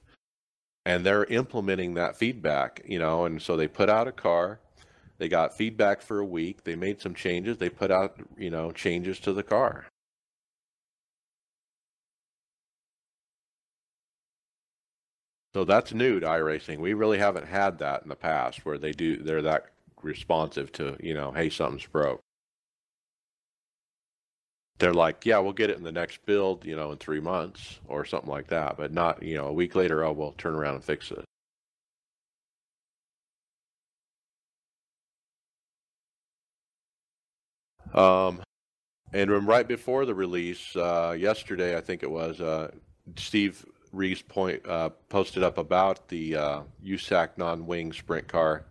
[0.85, 4.59] and they're implementing that feedback you know and so they put out a car
[5.17, 8.71] they got feedback for a week they made some changes they put out you know
[8.71, 9.85] changes to the car
[15.57, 16.77] So that's new to iRacing.
[16.77, 19.71] We really haven't had that in the past where they do they're that
[20.03, 22.19] responsive to, you know, hey, something's broke.
[24.77, 27.79] They're like, yeah, we'll get it in the next build, you know, in three months
[27.87, 30.75] or something like that, but not, you know, a week later, oh, we'll turn around
[30.75, 31.25] and fix it.
[37.97, 38.41] Um,
[39.11, 42.71] and right before the release, uh, yesterday, I think it was, uh,
[43.15, 48.65] Steve Reese point uh, posted up about the uh, USAC non-wing sprint car.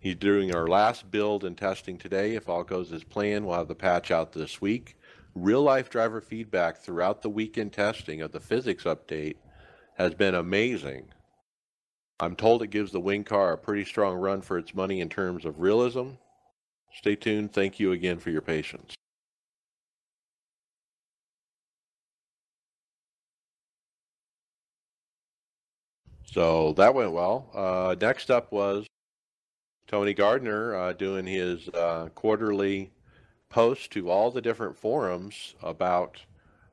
[0.00, 2.34] He's doing our last build and testing today.
[2.34, 4.96] If all goes as planned, we'll have the patch out this week.
[5.34, 9.36] Real life driver feedback throughout the weekend testing of the physics update
[9.96, 11.08] has been amazing.
[12.18, 15.08] I'm told it gives the wing car a pretty strong run for its money in
[15.08, 16.12] terms of realism.
[16.96, 17.52] Stay tuned.
[17.52, 18.94] Thank you again for your patience.
[26.24, 27.50] So that went well.
[27.54, 28.86] Uh, next up was
[29.86, 32.90] Tony Gardner uh, doing his uh, quarterly
[33.50, 36.20] post to all the different forums about,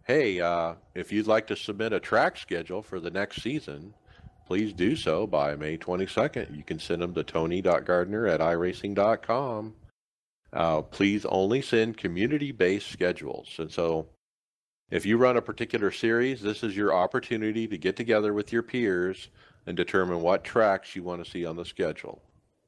[0.06, 3.94] hey, uh, if you'd like to submit a track schedule for the next season,
[4.48, 6.56] please do so by May 22nd.
[6.56, 9.76] You can send them to tony.gardner at iracing.com.
[10.54, 13.56] Uh, please only send community-based schedules.
[13.58, 14.08] And so
[14.92, 18.62] if you run a particular series, this is your opportunity to get together with your
[18.62, 19.30] peers
[19.66, 22.22] and determine what tracks you want to see on the schedule,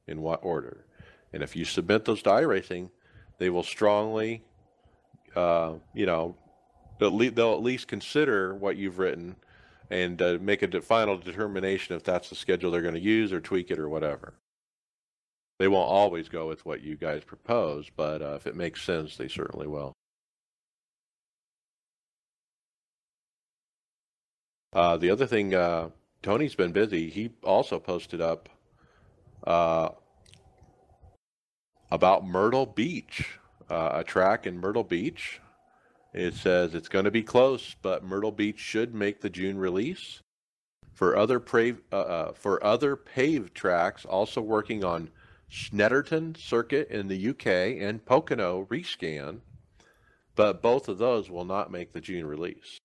[0.08, 0.86] in what order.
[1.32, 2.90] And if you submit those to iRacing,
[3.38, 4.42] they will strongly,
[5.36, 6.34] uh, you know,
[6.98, 9.36] they'll, at least consider what you've written
[9.90, 13.40] and uh, make a final determination if that's the schedule they're going to use or
[13.40, 14.34] tweak it or whatever.
[15.58, 19.16] They won't always go with what you guys propose, but uh, if it makes sense,
[19.16, 19.92] they certainly will.
[24.72, 25.88] Uh, the other thing, uh,
[26.22, 27.08] Tony's been busy.
[27.08, 28.50] He also posted up
[29.46, 29.88] uh,
[31.90, 33.38] about Myrtle Beach,
[33.70, 35.40] uh, a track in Myrtle Beach.
[36.12, 40.20] It says it's going to be close, but Myrtle Beach should make the June release.
[40.92, 45.10] For other pra- uh, uh, for other paved tracks, also working on
[45.50, 47.46] Snetterton Circuit in the UK
[47.80, 49.40] and Pocono rescan,
[50.34, 52.78] but both of those will not make the June release.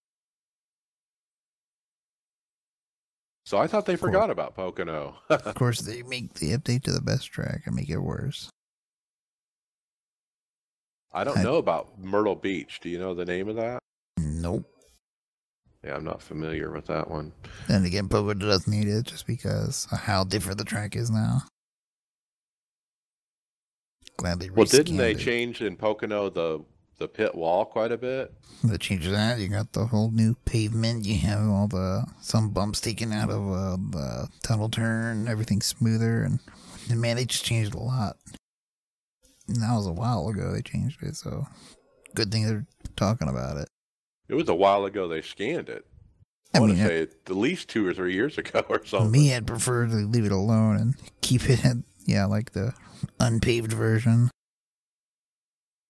[3.46, 5.16] So I thought they forgot about Pocono.
[5.30, 8.50] Of course, they make the update to the best track and make it worse.
[11.12, 12.80] I don't I- know about Myrtle Beach.
[12.82, 13.80] Do you know the name of that?
[14.18, 14.66] Nope.
[15.84, 17.32] Yeah, I'm not familiar with that one.
[17.68, 21.42] Then again, Pocono doesn't need it just because of how different the track is now.
[24.22, 25.20] Glad they Well, didn't they it.
[25.20, 26.64] change in Pocono the
[27.00, 28.32] the pit wall quite a bit?
[28.64, 29.40] They changed that.
[29.40, 31.06] You got the whole new pavement.
[31.06, 35.28] You have all the some bumps taken out of uh, the tunnel turn.
[35.28, 36.40] Everything's smoother, and
[37.02, 38.18] man, they just changed a lot.
[39.48, 40.52] And that was a while ago.
[40.52, 41.48] They changed it, so
[42.14, 43.68] good thing they're talking about it.
[44.30, 45.86] It was a while ago they scanned it.
[46.54, 49.10] I, I want to say at least two or three years ago or something.
[49.10, 52.74] me, I'd prefer to leave it alone and keep it at yeah, like the
[53.20, 54.30] unpaved version.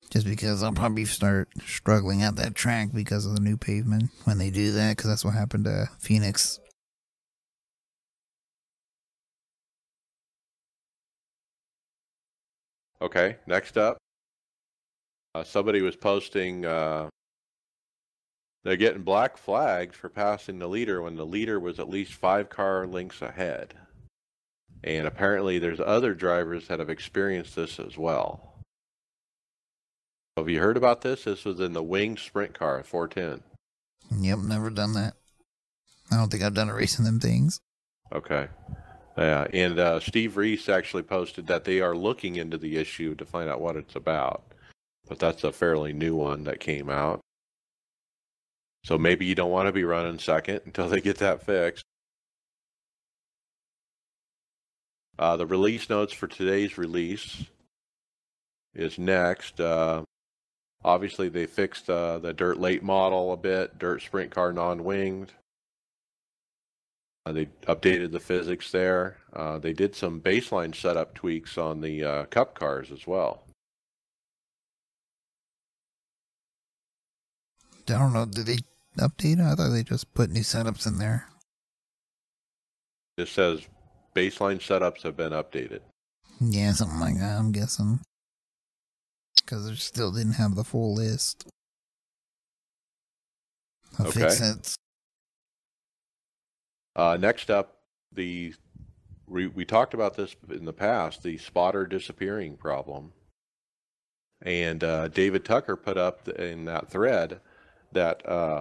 [0.09, 4.37] Just because I'll probably start struggling at that track because of the new pavement when
[4.37, 6.59] they do that, because that's what happened to Phoenix
[13.01, 13.97] Okay, next up,
[15.33, 16.65] uh, somebody was posting.
[16.65, 17.09] Uh,
[18.63, 22.49] they're getting black flags for passing the leader when the leader was at least five
[22.49, 23.73] car lengths ahead.
[24.83, 28.51] And apparently, there's other drivers that have experienced this as well.
[30.37, 31.25] Have you heard about this?
[31.25, 33.43] This was in the winged sprint car, 410.
[34.23, 35.13] Yep, never done that.
[36.11, 37.59] I don't think I've done a race in them things.
[38.11, 38.47] Okay.
[39.17, 43.25] Yeah, and uh, Steve Reese actually posted that they are looking into the issue to
[43.25, 44.43] find out what it's about.
[45.07, 47.19] But that's a fairly new one that came out.
[48.83, 51.83] So maybe you don't want to be running second until they get that fixed.
[55.19, 57.45] Uh, the release notes for today's release
[58.73, 59.59] is next.
[59.59, 60.03] Uh,
[60.83, 65.33] obviously, they fixed uh, the dirt late model a bit, dirt sprint car non winged.
[67.25, 69.17] Uh, they updated the physics there.
[69.33, 73.43] Uh, they did some baseline setup tweaks on the uh, cup cars as well.
[77.87, 78.25] I don't know.
[78.25, 78.57] Did they
[78.97, 79.41] update it?
[79.41, 81.27] I thought they just put new setups in there.
[83.17, 83.67] It says
[84.15, 85.79] baseline setups have been updated.
[86.39, 87.99] Yeah, something like that, I'm guessing.
[89.37, 91.45] Because they still didn't have the full list
[93.99, 94.21] of Okay.
[94.21, 94.75] fix sets.
[96.95, 97.77] Uh, next up,
[98.11, 98.53] the
[99.27, 103.13] we, we talked about this in the past, the spotter disappearing problem.
[104.41, 107.39] And uh, David Tucker put up in that thread
[107.93, 108.59] that uh,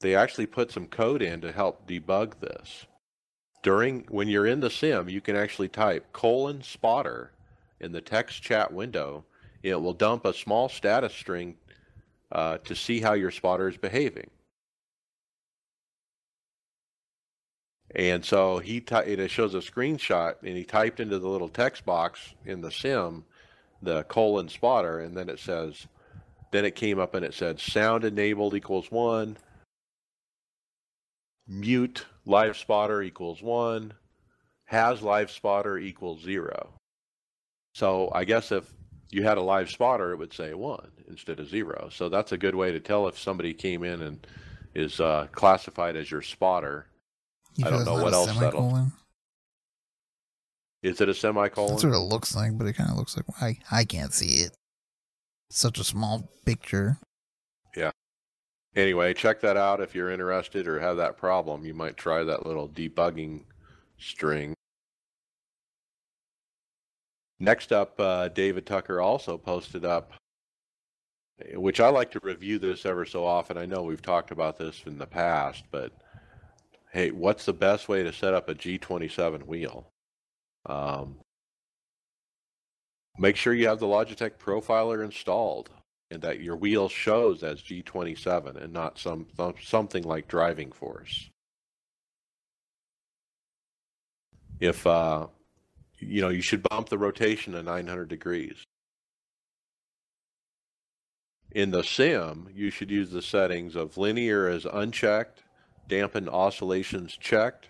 [0.00, 2.86] they actually put some code in to help debug this.
[3.64, 7.32] During when you're in the sim, you can actually type colon spotter
[7.80, 9.24] in the text chat window.
[9.62, 11.56] It will dump a small status string
[12.30, 14.28] uh, to see how your spotter is behaving.
[17.96, 21.86] And so he ty- it shows a screenshot, and he typed into the little text
[21.86, 23.24] box in the sim
[23.80, 25.86] the colon spotter, and then it says,
[26.50, 29.36] then it came up and it said sound enabled equals one,
[31.46, 33.92] mute live spotter equals one,
[34.66, 36.74] has live spotter equals zero.
[37.74, 38.64] So I guess if
[39.10, 41.88] you had a live spotter, it would say one instead of zero.
[41.92, 44.26] So that's a good way to tell if somebody came in and
[44.74, 46.86] is uh, classified as your spotter.
[47.56, 48.90] You I don't know what else that'll-
[50.82, 51.70] Is it a semicolon?
[51.72, 54.42] That's what it looks like, but it kind of looks like I I can't see
[54.44, 54.52] it.
[55.50, 56.98] Such a small picture.
[58.76, 61.64] Anyway, check that out if you're interested or have that problem.
[61.64, 63.42] You might try that little debugging
[63.98, 64.54] string.
[67.38, 70.12] Next up, uh, David Tucker also posted up,
[71.54, 73.56] which I like to review this ever so often.
[73.56, 75.92] I know we've talked about this in the past, but
[76.92, 79.86] hey, what's the best way to set up a G27 wheel?
[80.66, 81.16] Um,
[83.18, 85.70] make sure you have the Logitech Profiler installed
[86.14, 91.28] and that your wheel shows as G27 and not some, some something like driving force.
[94.60, 95.26] If uh,
[95.98, 98.62] you know, you should bump the rotation to 900 degrees.
[101.50, 105.44] In the sim, you should use the settings of linear as unchecked,
[105.88, 107.68] dampen oscillations checked,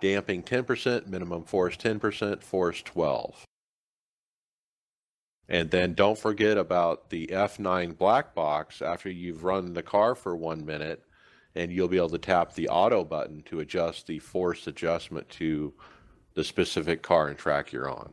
[0.00, 3.46] damping 10%, minimum force 10%, force 12.
[5.48, 10.34] And then don't forget about the F9 black box after you've run the car for
[10.36, 11.02] one minute.
[11.54, 15.72] and you'll be able to tap the auto button to adjust the force adjustment to
[16.34, 18.10] the specific car and track you're on.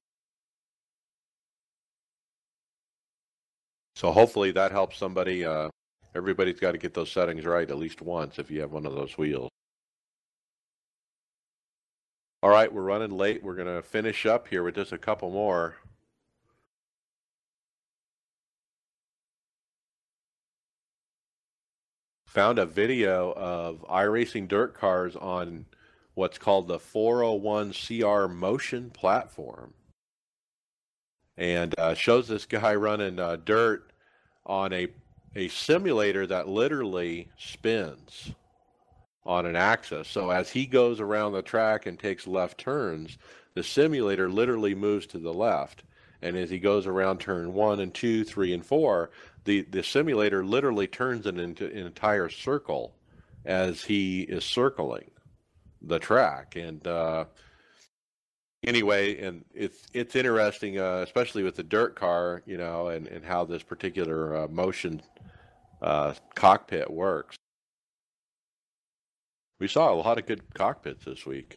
[3.96, 5.46] So hopefully that helps somebody.
[5.46, 5.70] Uh,
[6.16, 8.94] everybody's got to get those settings right at least once if you have one of
[8.94, 9.50] those wheels.
[12.42, 13.44] All right, we're running late.
[13.44, 15.76] We're going to finish up here with just a couple more.
[22.40, 25.66] Found a video of iRacing dirt cars on
[26.14, 29.74] what's called the 401 CR Motion platform.
[31.36, 33.92] And uh, shows this guy running uh, dirt
[34.46, 34.88] on a,
[35.36, 38.32] a simulator that literally spins
[39.26, 40.08] on an axis.
[40.08, 43.18] So as he goes around the track and takes left turns,
[43.54, 45.84] the simulator literally moves to the left.
[46.22, 49.12] And as he goes around turn one and two, three and four,
[49.50, 52.94] the, the simulator literally turns it into an entire circle
[53.46, 55.10] as he is circling
[55.82, 56.56] the track.
[56.56, 57.26] And uh,
[58.64, 63.26] anyway, and it's it's interesting, uh, especially with the dirt car, you know, and, and
[63.26, 65.02] how this particular uh, motion
[65.82, 67.36] uh, cockpit works.
[69.60, 71.56] We saw a lot of good cockpits this week.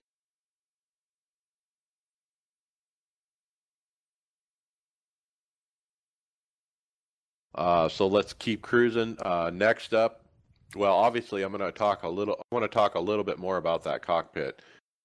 [7.55, 9.16] Uh, so let's keep cruising.
[9.22, 10.24] Uh, next up,
[10.74, 12.34] well, obviously, I'm going to talk a little.
[12.38, 14.62] I want to talk a little bit more about that cockpit.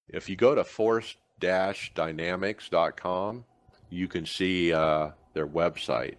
[0.07, 3.45] If you go to force-dynamics.com,
[3.89, 6.15] you can see uh, their website.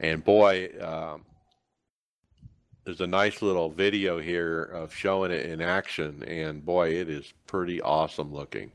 [0.00, 1.24] And boy, um,
[2.84, 7.32] there's a nice little video here of showing it in action, and boy, it is
[7.46, 8.72] pretty awesome looking.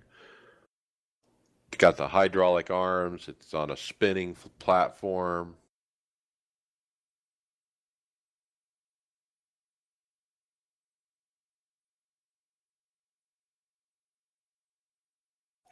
[1.67, 3.27] It's got the hydraulic arms.
[3.27, 5.55] It's on a spinning platform.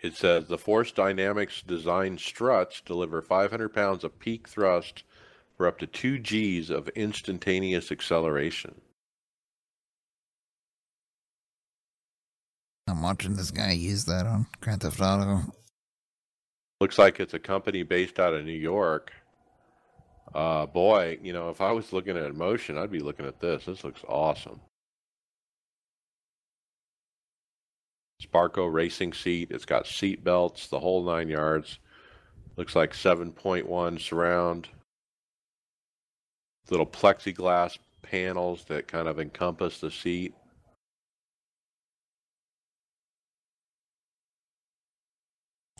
[0.05, 5.01] It says the Force Dynamics design struts deliver 500 pounds of peak thrust
[5.57, 8.75] for up to 2 Gs of instantaneous acceleration.
[12.87, 15.41] I'm watching this guy use that on Grand Theft Auto.
[16.79, 19.11] Looks like it's a company based out of New York.
[20.35, 23.65] Uh, boy, you know, if I was looking at motion, I'd be looking at this.
[23.65, 24.61] This looks awesome.
[28.25, 29.51] Sparco racing seat.
[29.51, 31.79] It's got seat belts, the whole nine yards.
[32.57, 34.69] Looks like 7.1 surround.
[36.69, 40.33] Little plexiglass panels that kind of encompass the seat.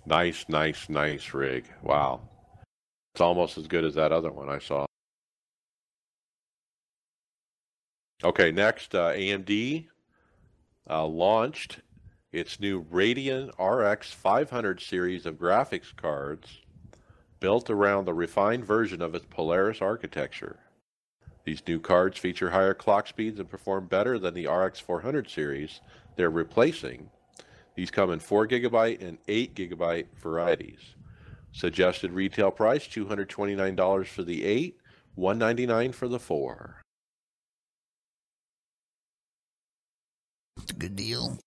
[0.06, 1.66] Nice, nice, nice rig.
[1.82, 2.22] Wow.
[3.14, 4.86] It's almost as good as that other one I saw.
[8.24, 9.88] Okay, next, uh, AMD
[10.90, 11.80] uh, launched
[12.36, 16.60] its new Radeon RX 500 series of graphics cards
[17.40, 20.60] built around the refined version of its Polaris architecture.
[21.46, 25.80] These new cards feature higher clock speeds and perform better than the RX 400 series
[26.18, 27.10] they're replacing.
[27.76, 30.96] These come in 4GB and 8GB varieties.
[31.54, 34.78] Suggested retail price $229 for the 8,
[35.16, 36.82] 199 for the 4.
[40.58, 41.40] It's a good deal.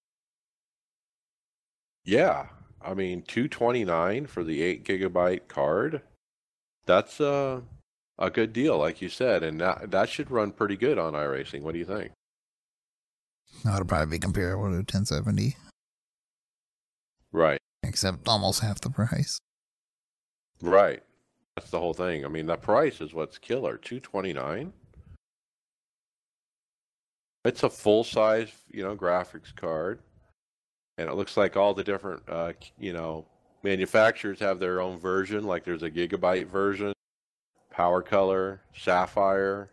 [2.08, 2.46] Yeah,
[2.80, 6.00] I mean, 229 for the 8 gigabyte card.
[6.86, 7.60] That's uh
[8.18, 11.60] a good deal, like you said, and that, that should run pretty good on iRacing.
[11.60, 12.12] What do you think?
[13.62, 15.54] That'll probably be comparable to 1070,
[17.30, 19.38] Right, except almost half the price.
[20.62, 21.02] right.
[21.56, 22.24] That's the whole thing.
[22.24, 23.76] I mean, the price is what's killer.
[23.76, 24.72] Two twenty nine.
[27.44, 30.00] It's a full size, you know, graphics card,
[30.98, 33.24] and it looks like all the different, uh, you know,
[33.62, 35.44] manufacturers have their own version.
[35.44, 36.92] Like there's a gigabyte version,
[37.70, 39.70] Power Color, Sapphire,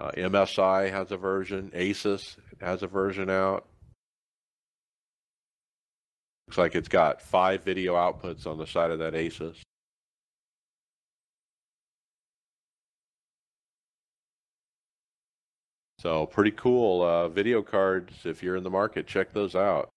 [0.00, 3.66] uh, MSI has a version, Asus has a version out.
[6.46, 9.63] Looks like it's got five video outputs on the side of that Asus.
[16.04, 18.12] So pretty cool uh, video cards.
[18.24, 19.88] If you're in the market, check those out.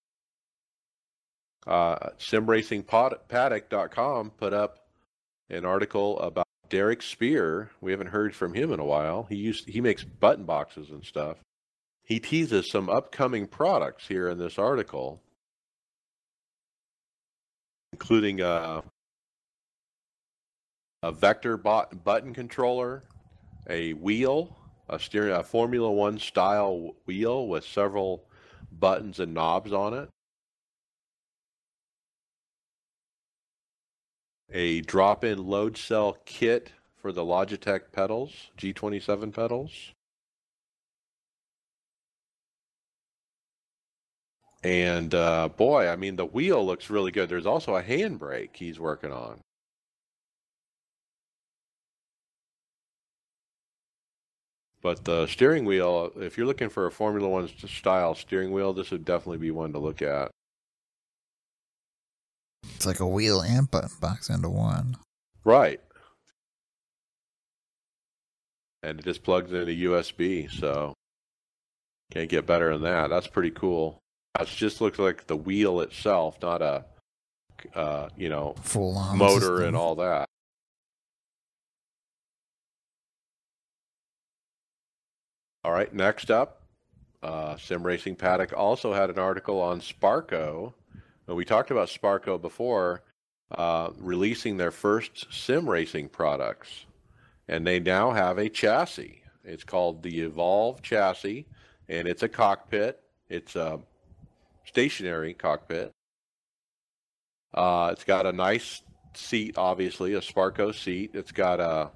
[1.66, 4.78] Uh, SimRacingPaddock.com put up
[5.50, 7.68] an article about Derek Speare.
[7.82, 9.26] We haven't heard from him in a while.
[9.28, 11.36] He used he makes button boxes and stuff.
[12.04, 15.20] He teases some upcoming products here in this article,
[17.92, 18.82] including a,
[21.02, 23.04] a vector bot, button controller,
[23.68, 24.57] a wheel,
[24.88, 28.24] a steering a Formula One style wheel with several
[28.72, 30.08] buttons and knobs on it.
[34.50, 39.92] A drop-in load cell kit for the Logitech pedals, G27 pedals.
[44.64, 47.28] And uh, boy, I mean, the wheel looks really good.
[47.28, 49.40] There's also a handbrake he's working on.
[54.88, 58.90] But the steering wheel, if you're looking for a Formula One style steering wheel, this
[58.90, 60.30] would definitely be one to look at.
[62.74, 64.96] It's like a wheel and button box into one.
[65.44, 65.82] Right.
[68.82, 70.94] And it just plugs into USB, so
[72.10, 73.10] can't get better than that.
[73.10, 73.98] That's pretty cool.
[74.40, 76.86] It just looks like the wheel itself, not a
[77.74, 79.64] uh, you know full motor system.
[79.64, 80.30] and all that.
[85.68, 86.62] All right, next up,
[87.22, 90.72] uh, Sim Racing Paddock also had an article on Sparco.
[91.28, 93.02] Uh, We talked about Sparco before,
[93.50, 96.86] uh, releasing their first sim racing products,
[97.48, 99.20] and they now have a chassis.
[99.44, 101.44] It's called the Evolve chassis,
[101.86, 103.02] and it's a cockpit.
[103.28, 103.78] It's a
[104.64, 105.92] stationary cockpit.
[107.52, 108.80] Uh, it's got a nice
[109.12, 111.10] seat, obviously, a Sparco seat.
[111.12, 111.90] It's got a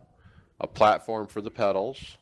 [0.60, 2.18] a platform for the pedals,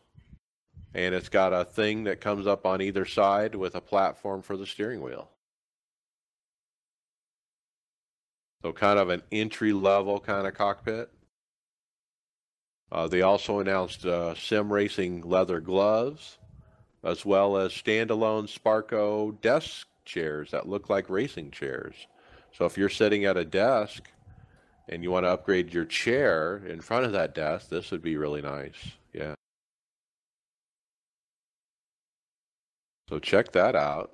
[0.95, 4.57] and it's got a thing that comes up on either side with a platform for
[4.57, 5.31] the steering wheel.
[8.63, 11.11] So kind of an entry level kind of cockpit.
[12.93, 16.39] Uh, they also announced uh, sim racing leather gloves,
[17.05, 21.95] as well as standalone Sparco desk chairs that look like racing chairs.
[22.53, 24.11] So if you're sitting at a desk
[24.89, 28.17] and you want to upgrade your chair in front of that desk, this would be
[28.17, 28.93] really nice.
[33.11, 34.13] So check that out.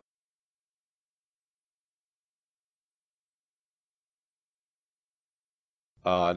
[6.03, 6.37] Uh,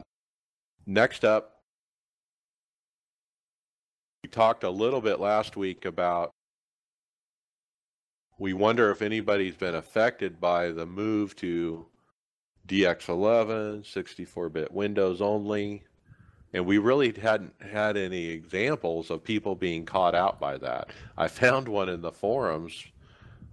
[0.86, 1.62] next up,
[4.24, 6.32] we talked a little bit last week about
[8.38, 11.86] we wonder if anybody's been affected by the move to
[12.68, 15.86] DX11, 64 bit Windows only.
[16.54, 20.90] And we really hadn't had any examples of people being caught out by that.
[21.18, 22.86] I found one in the forums.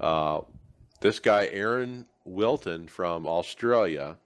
[0.01, 0.40] Uh,
[1.01, 4.16] this guy, Aaron Wilton from Australia,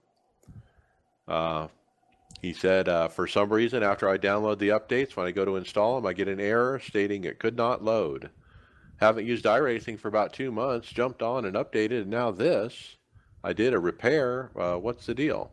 [1.27, 1.67] uh,
[2.41, 5.57] he said, uh, for some reason, after I download the updates, when I go to
[5.57, 8.29] install them, I get an error stating it could not load.
[8.97, 12.95] Haven't used iRacing for about two months, jumped on and updated, and now this.
[13.43, 14.51] I did a repair.
[14.55, 15.51] Uh, what's the deal?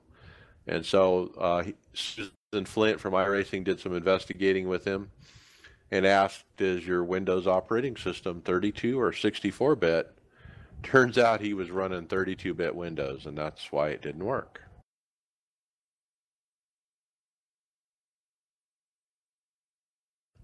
[0.66, 1.74] And so uh, he,
[2.52, 5.10] Susan Flint from iRacing did some investigating with him
[5.90, 10.14] and asked, is your Windows operating system 32 or 64 bit?
[10.82, 14.62] Turns out he was running 32 bit Windows, and that's why it didn't work.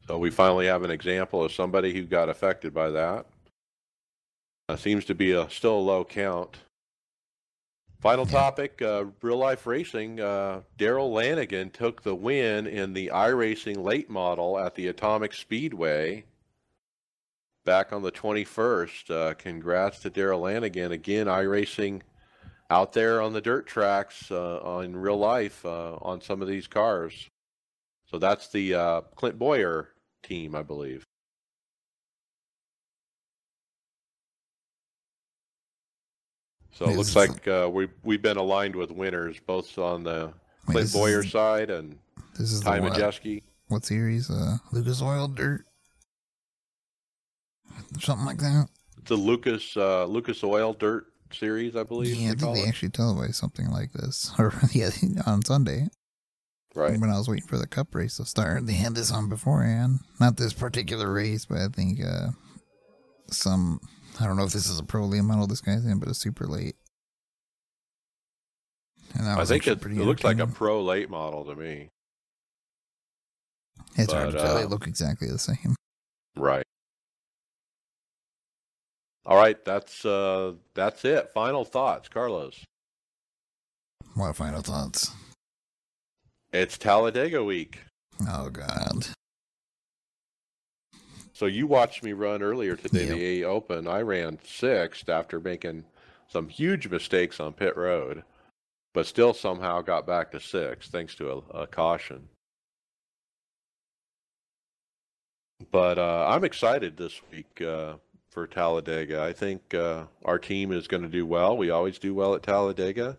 [0.06, 3.24] So we finally have an example of somebody who got affected by that.
[4.68, 6.58] Uh, seems to be a still a low count.
[8.04, 10.20] Final topic: uh, real life racing.
[10.20, 16.24] Uh, Darrell Lanigan took the win in the iRacing late model at the Atomic Speedway
[17.64, 19.10] back on the 21st.
[19.10, 21.28] Uh, congrats to Darrell Lanigan again.
[21.28, 22.02] iRacing
[22.68, 26.66] out there on the dirt tracks uh, in real life uh, on some of these
[26.66, 27.30] cars.
[28.04, 29.88] So that's the uh, Clint Bowyer
[30.22, 31.06] team, I believe.
[36.74, 40.32] So it looks like uh, we we've been aligned with winners both on the
[40.66, 41.98] Clint Bowyer is- side and
[42.38, 42.90] This is Ty the.
[42.90, 43.42] Majeski.
[43.68, 44.28] What series?
[44.30, 45.64] Uh, Lucas Oil Dirt,
[48.00, 48.68] something like that.
[48.98, 52.14] It's a Lucas uh, Lucas Oil Dirt series, I believe.
[52.16, 52.68] yeah, I think they it.
[52.68, 54.90] actually televised something like this, or yeah,
[55.26, 55.88] on Sunday
[56.74, 56.98] Right.
[56.98, 58.66] when I was waiting for the Cup race to start.
[58.66, 60.00] They had this on beforehand.
[60.18, 62.28] Not this particular race, but I think uh,
[63.30, 63.80] some.
[64.20, 66.18] I don't know if this is a pro late model this guy's in, but it's
[66.18, 66.76] super late.
[69.14, 71.54] And that I was think it, pretty it looks like a pro late model to
[71.54, 71.88] me.
[73.96, 74.56] It's hard to but, tell.
[74.56, 75.76] uh, They look exactly the same.
[76.36, 76.64] Right.
[79.26, 81.30] All right, that's uh that's it.
[81.32, 82.62] Final thoughts, Carlos.
[84.14, 85.10] What final thoughts?
[86.52, 87.80] It's Talladega week.
[88.28, 89.06] Oh God.
[91.34, 93.16] So you watched me run earlier today, Yep.
[93.16, 93.88] the A Open.
[93.88, 95.84] I ran sixth after making
[96.28, 98.22] some huge mistakes on pit road,
[98.92, 102.28] but still somehow got back to sixth thanks to a, a caution.
[105.72, 107.94] But uh, I'm excited this week uh,
[108.30, 109.20] for Talladega.
[109.22, 111.56] I think uh, our team is going to do well.
[111.56, 113.18] We always do well at Talladega.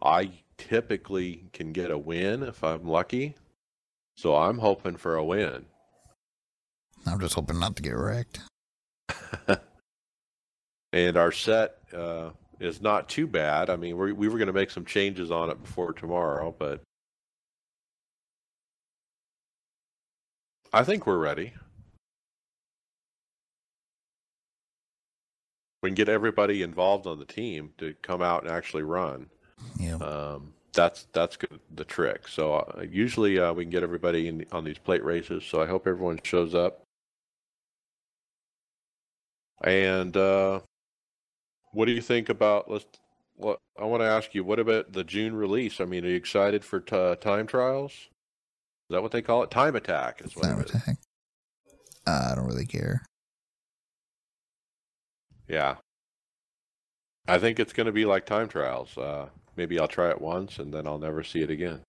[0.00, 3.34] I typically can get a win if I'm lucky.
[4.16, 5.66] So I'm hoping for a win.
[7.06, 8.40] I'm just hoping not to get wrecked.
[10.92, 12.30] and our set uh,
[12.60, 13.70] is not too bad.
[13.70, 16.80] I mean, we we were going to make some changes on it before tomorrow, but
[20.72, 21.54] I think we're ready.
[25.82, 29.28] We can get everybody involved on the team to come out and actually run.
[29.78, 29.94] Yeah.
[29.96, 32.28] Um, that's that's good, the trick.
[32.28, 35.44] So uh, usually uh, we can get everybody in on these plate races.
[35.44, 36.82] So I hope everyone shows up.
[39.64, 40.60] And uh,
[41.72, 42.70] what do you think about?
[42.70, 42.86] Let's.
[43.36, 44.42] What I want to ask you.
[44.42, 45.80] What about the June release?
[45.80, 47.92] I mean, are you excited for t- time trials?
[47.92, 49.50] Is that what they call it?
[49.50, 50.96] Time attack is what Time attack.
[52.06, 53.02] Uh, I don't really care.
[55.46, 55.76] Yeah.
[57.26, 58.96] I think it's going to be like time trials.
[58.96, 61.82] Uh, maybe I'll try it once and then I'll never see it again.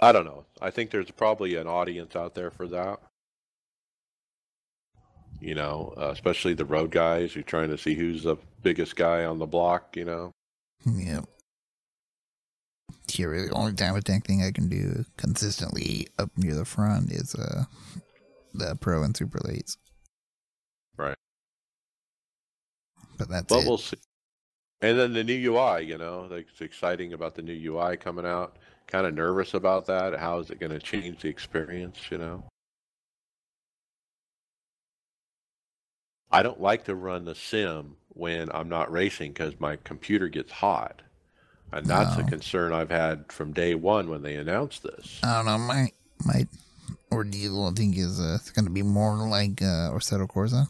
[0.00, 0.46] I don't know.
[0.60, 3.00] I think there's probably an audience out there for that.
[5.40, 8.96] You know, uh, especially the road guys who are trying to see who's the biggest
[8.96, 10.32] guy on the block, you know.
[10.84, 11.20] Yeah.
[13.10, 17.34] Here, the only time attack thing I can do consistently up near the front is
[17.34, 17.64] uh
[18.54, 19.76] the pro and super lates.
[20.96, 21.16] Right.
[23.16, 23.66] But that's But it.
[23.68, 23.96] we'll see.
[24.80, 28.26] And then the new UI, you know, like it's exciting about the new UI coming
[28.26, 28.56] out.
[28.86, 30.18] Kind of nervous about that.
[30.18, 32.44] How is it going to change the experience, you know?
[36.30, 40.52] I don't like to run the sim when I'm not racing because my computer gets
[40.52, 41.02] hot.
[41.70, 45.20] And that's a concern I've had from day one when they announced this.
[45.22, 45.58] I don't know.
[45.58, 45.92] My
[46.24, 46.46] my
[47.12, 50.68] ordeal, I think, is uh, it's going to be more like uh, Assetto Corsa.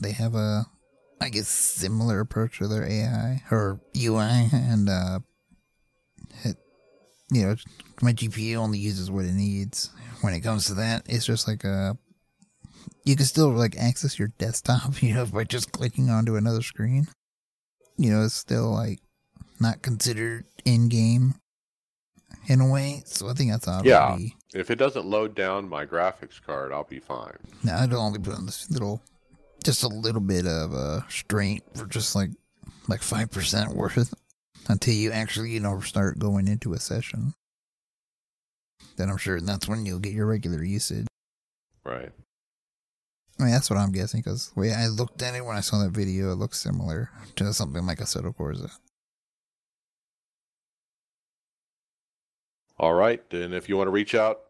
[0.00, 0.66] They have a,
[1.20, 5.20] I guess, similar approach to their AI or UI, and uh,
[6.44, 6.56] it,
[7.30, 7.56] you know,
[8.02, 9.90] my GPU only uses what it needs.
[10.22, 11.96] When it comes to that, it's just like a.
[13.04, 17.06] You can still like access your desktop, you know, by just clicking onto another screen.
[17.96, 19.00] You know, it's still like
[19.60, 21.34] not considered in game
[22.48, 23.02] in a way.
[23.06, 24.16] So I think that's how Yeah.
[24.16, 24.34] be.
[24.54, 27.36] If it doesn't load down my graphics card, I'll be fine.
[27.62, 29.02] Now I'd only put on this little,
[29.64, 32.30] just a little bit of a strain for just like,
[32.88, 34.14] like five percent worth
[34.68, 37.34] until you actually, you know, start going into a session.
[38.96, 41.06] Then I'm sure that's when you'll get your regular usage.
[41.84, 42.10] Right.
[43.38, 45.82] I mean, that's what I'm guessing because way I looked at it when I saw
[45.82, 48.70] that video, it looks similar to something like Assetto Corsa.
[52.78, 53.22] All right.
[53.32, 54.40] And if you want to reach out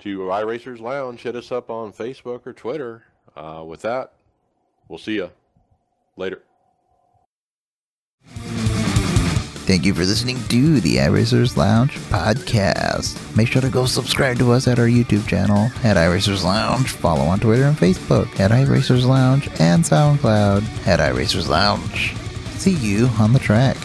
[0.00, 3.04] to iRacers Lounge, hit us up on Facebook or Twitter.
[3.36, 4.12] Uh, with that,
[4.88, 5.30] we'll see you
[6.16, 6.42] later.
[9.68, 13.36] Thank you for listening to the iRacers Lounge podcast.
[13.36, 16.92] Make sure to go subscribe to us at our YouTube channel at iRacers Lounge.
[16.92, 22.16] Follow on Twitter and Facebook at iRacers Lounge and SoundCloud at iRacers Lounge.
[22.56, 23.76] See you on the track.